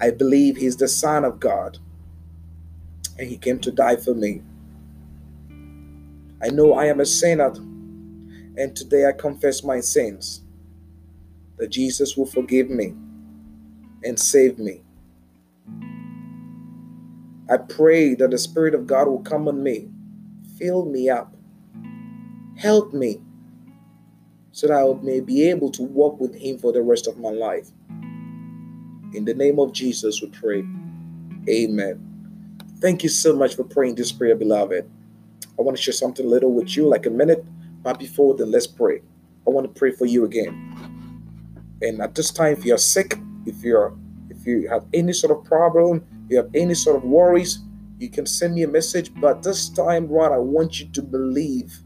I 0.00 0.10
believe 0.10 0.56
He's 0.56 0.76
the 0.76 0.88
Son 0.88 1.24
of 1.24 1.40
God 1.40 1.78
and 3.18 3.28
He 3.28 3.38
came 3.38 3.58
to 3.60 3.70
die 3.70 3.96
for 3.96 4.14
me. 4.14 4.42
I 6.42 6.48
know 6.48 6.74
I 6.74 6.86
am 6.86 7.00
a 7.00 7.06
sinner 7.06 7.52
and 8.56 8.76
today 8.76 9.06
I 9.06 9.12
confess 9.12 9.62
my 9.62 9.80
sins 9.80 10.42
that 11.58 11.70
Jesus 11.70 12.16
will 12.16 12.26
forgive 12.26 12.70
me 12.70 12.94
and 14.04 14.18
save 14.18 14.58
me. 14.58 14.82
I 17.50 17.58
pray 17.58 18.14
that 18.14 18.30
the 18.30 18.38
Spirit 18.38 18.74
of 18.74 18.86
God 18.86 19.08
will 19.08 19.22
come 19.22 19.48
on 19.48 19.62
me, 19.62 19.88
fill 20.58 20.86
me 20.86 21.08
up, 21.10 21.34
Help 22.56 22.92
me 22.92 23.20
so 24.52 24.68
that 24.68 24.74
I 24.74 25.02
may 25.02 25.20
be 25.20 25.48
able 25.48 25.70
to 25.72 25.82
walk 25.82 26.20
with 26.20 26.34
Him 26.34 26.58
for 26.58 26.72
the 26.72 26.82
rest 26.82 27.06
of 27.06 27.18
my 27.18 27.30
life. 27.30 27.68
In 29.14 29.24
the 29.24 29.34
name 29.34 29.58
of 29.58 29.72
Jesus, 29.72 30.20
we 30.22 30.28
pray. 30.28 30.64
Amen. 31.48 32.18
Thank 32.80 33.02
you 33.02 33.08
so 33.08 33.34
much 33.34 33.56
for 33.56 33.64
praying 33.64 33.96
this 33.96 34.12
prayer, 34.12 34.36
beloved. 34.36 34.88
I 35.62 35.64
want 35.64 35.76
to 35.76 35.82
share 35.82 35.94
something 35.94 36.28
little 36.28 36.52
with 36.52 36.76
you, 36.76 36.88
like 36.88 37.06
a 37.06 37.10
minute. 37.10 37.44
But 37.84 38.00
before 38.00 38.34
then, 38.34 38.50
let's 38.50 38.66
pray. 38.66 39.00
I 39.46 39.50
want 39.50 39.72
to 39.72 39.78
pray 39.78 39.92
for 39.92 40.06
you 40.06 40.24
again. 40.24 40.50
And 41.80 42.02
at 42.02 42.16
this 42.16 42.32
time, 42.32 42.54
if 42.54 42.64
you're 42.64 42.78
sick, 42.78 43.16
if 43.46 43.62
you're 43.62 43.96
if 44.28 44.44
you 44.44 44.68
have 44.68 44.84
any 44.92 45.12
sort 45.12 45.38
of 45.38 45.44
problem, 45.44 46.04
you 46.28 46.36
have 46.36 46.50
any 46.52 46.74
sort 46.74 46.96
of 46.96 47.04
worries, 47.04 47.60
you 48.00 48.10
can 48.10 48.26
send 48.26 48.56
me 48.56 48.64
a 48.64 48.68
message. 48.68 49.14
But 49.14 49.44
this 49.44 49.68
time, 49.68 50.08
Ron, 50.08 50.32
I 50.32 50.38
want 50.38 50.80
you 50.80 50.88
to 50.88 51.00
believe 51.00 51.78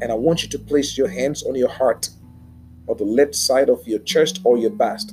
and 0.00 0.10
I 0.10 0.14
want 0.14 0.42
you 0.42 0.48
to 0.48 0.58
place 0.58 0.96
your 0.96 1.08
hands 1.08 1.42
on 1.42 1.54
your 1.54 1.68
heart 1.68 2.08
or 2.86 2.94
the 2.94 3.04
left 3.04 3.34
side 3.34 3.68
of 3.68 3.86
your 3.86 3.98
chest 3.98 4.40
or 4.42 4.56
your 4.56 4.70
bust. 4.70 5.10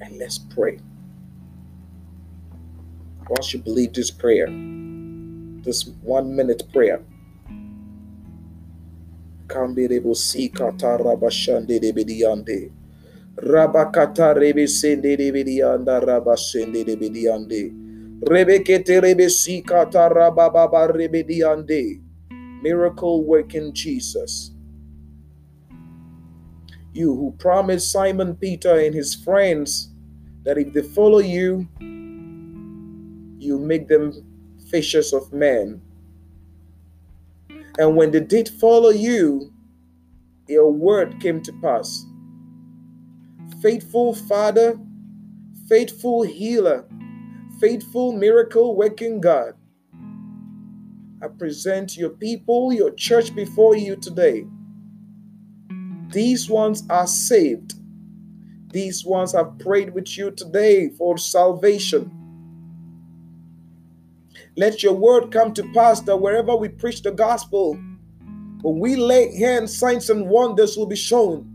And 0.00 0.18
let's 0.18 0.36
pray. 0.36 0.80
Once 3.26 3.54
you 3.54 3.60
believe 3.60 3.94
this 3.94 4.10
prayer, 4.10 4.48
this 5.62 5.86
one 6.02 6.34
minute 6.34 6.62
prayer. 6.72 7.02
Rabakata 13.36 14.34
rebe 14.36 14.68
sende 14.68 15.16
de 15.16 15.32
bedianda 15.32 16.00
rabasende 16.00 16.84
de 16.84 16.96
bediande. 16.96 17.72
Rebekete 18.20 19.00
rebe 19.00 19.28
miracle 22.62 23.24
working 23.24 23.72
Jesus. 23.72 24.52
You 26.92 27.14
who 27.14 27.34
promised 27.38 27.90
Simon 27.90 28.36
Peter 28.36 28.78
and 28.78 28.94
his 28.94 29.14
friends 29.14 29.88
that 30.44 30.58
if 30.58 30.72
they 30.72 30.82
follow 30.82 31.18
you, 31.18 31.66
you 33.38 33.58
make 33.58 33.88
them 33.88 34.12
fishers 34.72 35.12
of 35.12 35.32
men. 35.32 35.80
And 37.78 37.96
when 37.96 38.10
they 38.10 38.20
did 38.20 38.48
follow 38.48 38.90
you, 38.90 39.52
your 40.48 40.72
word 40.72 41.20
came 41.20 41.42
to 41.42 41.52
pass. 41.62 42.04
Faithful 43.62 44.14
Father, 44.14 44.78
faithful 45.68 46.22
healer, 46.22 46.84
faithful 47.60 48.12
miracle 48.12 48.74
working 48.74 49.20
God, 49.20 49.54
I 51.22 51.28
present 51.28 51.96
your 51.96 52.10
people, 52.10 52.72
your 52.72 52.90
church 52.90 53.32
before 53.34 53.76
you 53.76 53.94
today. 53.94 54.44
These 56.08 56.50
ones 56.50 56.82
are 56.90 57.06
saved. 57.06 57.74
These 58.72 59.04
ones 59.04 59.32
have 59.32 59.58
prayed 59.58 59.94
with 59.94 60.18
you 60.18 60.32
today 60.32 60.88
for 60.88 61.16
salvation. 61.18 62.21
Let 64.56 64.82
your 64.82 64.92
word 64.92 65.32
come 65.32 65.54
to 65.54 65.62
pass 65.72 66.00
that 66.02 66.16
wherever 66.16 66.54
we 66.54 66.68
preach 66.68 67.02
the 67.02 67.10
gospel, 67.10 67.74
when 68.60 68.78
we 68.78 68.96
lay 68.96 69.34
hands, 69.36 69.76
signs 69.76 70.10
and 70.10 70.28
wonders 70.28 70.76
will 70.76 70.86
be 70.86 70.96
shown. 70.96 71.48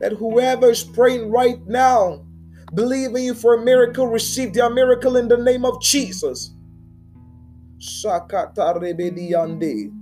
That 0.00 0.12
whoever 0.12 0.70
is 0.70 0.82
praying 0.82 1.30
right 1.30 1.64
now, 1.66 2.24
believing 2.74 3.24
you 3.24 3.34
for 3.34 3.54
a 3.54 3.64
miracle, 3.64 4.06
receive 4.06 4.52
their 4.52 4.70
miracle 4.70 5.16
in 5.16 5.28
the 5.28 5.36
name 5.36 5.64
of 5.64 5.80
Jesus. 5.80 6.52
Shakata 7.78 8.76
rebediande. 8.76 9.92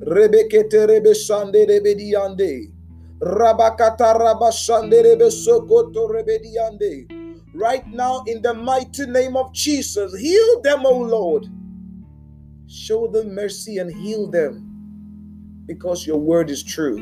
Rebekete 0.00 0.86
rebesande 0.86 1.66
rebediande. 1.68 2.72
Rabakata 3.20 4.14
rabashande 4.16 5.02
rebesokoto 5.02 6.08
rebediande. 6.08 7.21
Right 7.54 7.86
now, 7.86 8.24
in 8.26 8.40
the 8.40 8.54
mighty 8.54 9.06
name 9.06 9.36
of 9.36 9.52
Jesus, 9.52 10.18
heal 10.18 10.60
them, 10.62 10.86
O 10.86 10.98
Lord. 10.98 11.46
Show 12.66 13.08
them 13.08 13.34
mercy 13.34 13.78
and 13.78 13.92
heal 13.92 14.30
them 14.30 15.64
because 15.66 16.06
your 16.06 16.18
word 16.18 16.48
is 16.48 16.62
true. 16.62 16.96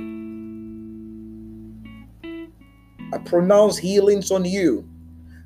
I 3.13 3.19
pronounce 3.19 3.79
healings 3.79 4.31
on 4.31 4.45
you. 4.45 4.89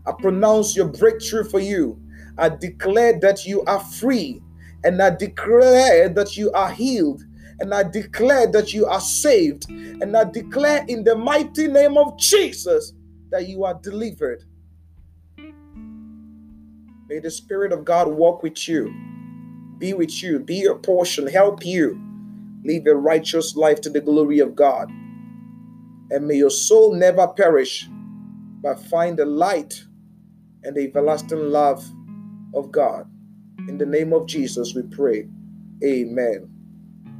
I 0.07 0.13
pronounce 0.13 0.75
your 0.75 0.89
breakthrough 0.89 1.45
for 1.45 1.61
you. 1.61 2.01
I 2.39 2.49
declare 2.49 3.19
that 3.21 3.47
you 3.47 3.63
are 3.65 3.81
free 3.81 4.43
and 4.85 5.03
I 5.03 5.11
declare 5.11 6.09
that 6.11 6.37
you 6.37 6.53
are 6.53 6.71
healed. 6.71 7.25
And 7.61 7.73
I 7.73 7.85
declare 7.85 8.47
that 8.49 8.75
you 8.75 8.87
are 8.87 9.01
saved. 9.01 9.69
And 9.71 10.17
I 10.17 10.25
declare 10.25 10.85
in 10.89 11.05
the 11.05 11.17
mighty 11.17 11.69
name 11.69 11.97
of 11.97 12.19
Jesus 12.19 12.93
that 13.31 13.49
you 13.49 13.65
are 13.65 13.75
delivered. 13.83 14.45
May 17.09 17.19
the 17.19 17.31
Spirit 17.31 17.73
of 17.73 17.85
God 17.85 18.09
walk 18.09 18.43
with 18.43 18.67
you, 18.67 18.95
be 19.79 19.93
with 19.93 20.23
you, 20.23 20.39
be 20.39 20.57
your 20.57 20.77
portion, 20.77 21.27
help 21.27 21.65
you 21.65 22.01
live 22.65 22.87
a 22.87 22.95
righteous 22.95 23.57
life 23.57 23.81
to 23.83 23.91
the 23.91 24.01
glory 24.01 24.39
of 24.39 24.57
God. 24.57 24.91
And 26.11 26.27
may 26.27 26.37
your 26.37 26.51
soul 26.51 26.95
never 26.95 27.29
perish, 27.29 27.87
but 28.63 28.81
find 28.87 29.19
the 29.19 29.27
light 29.27 29.85
and 30.63 30.75
the 30.75 30.85
everlasting 30.85 31.51
love 31.51 31.85
of 32.55 32.73
God. 32.73 33.07
In 33.69 33.77
the 33.77 33.87
name 33.87 34.15
of 34.15 34.27
Jesus, 34.27 34.75
we 34.75 34.83
pray. 34.83 35.29
Amen. 35.85 36.49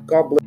God 0.07 0.31
bless. 0.31 0.44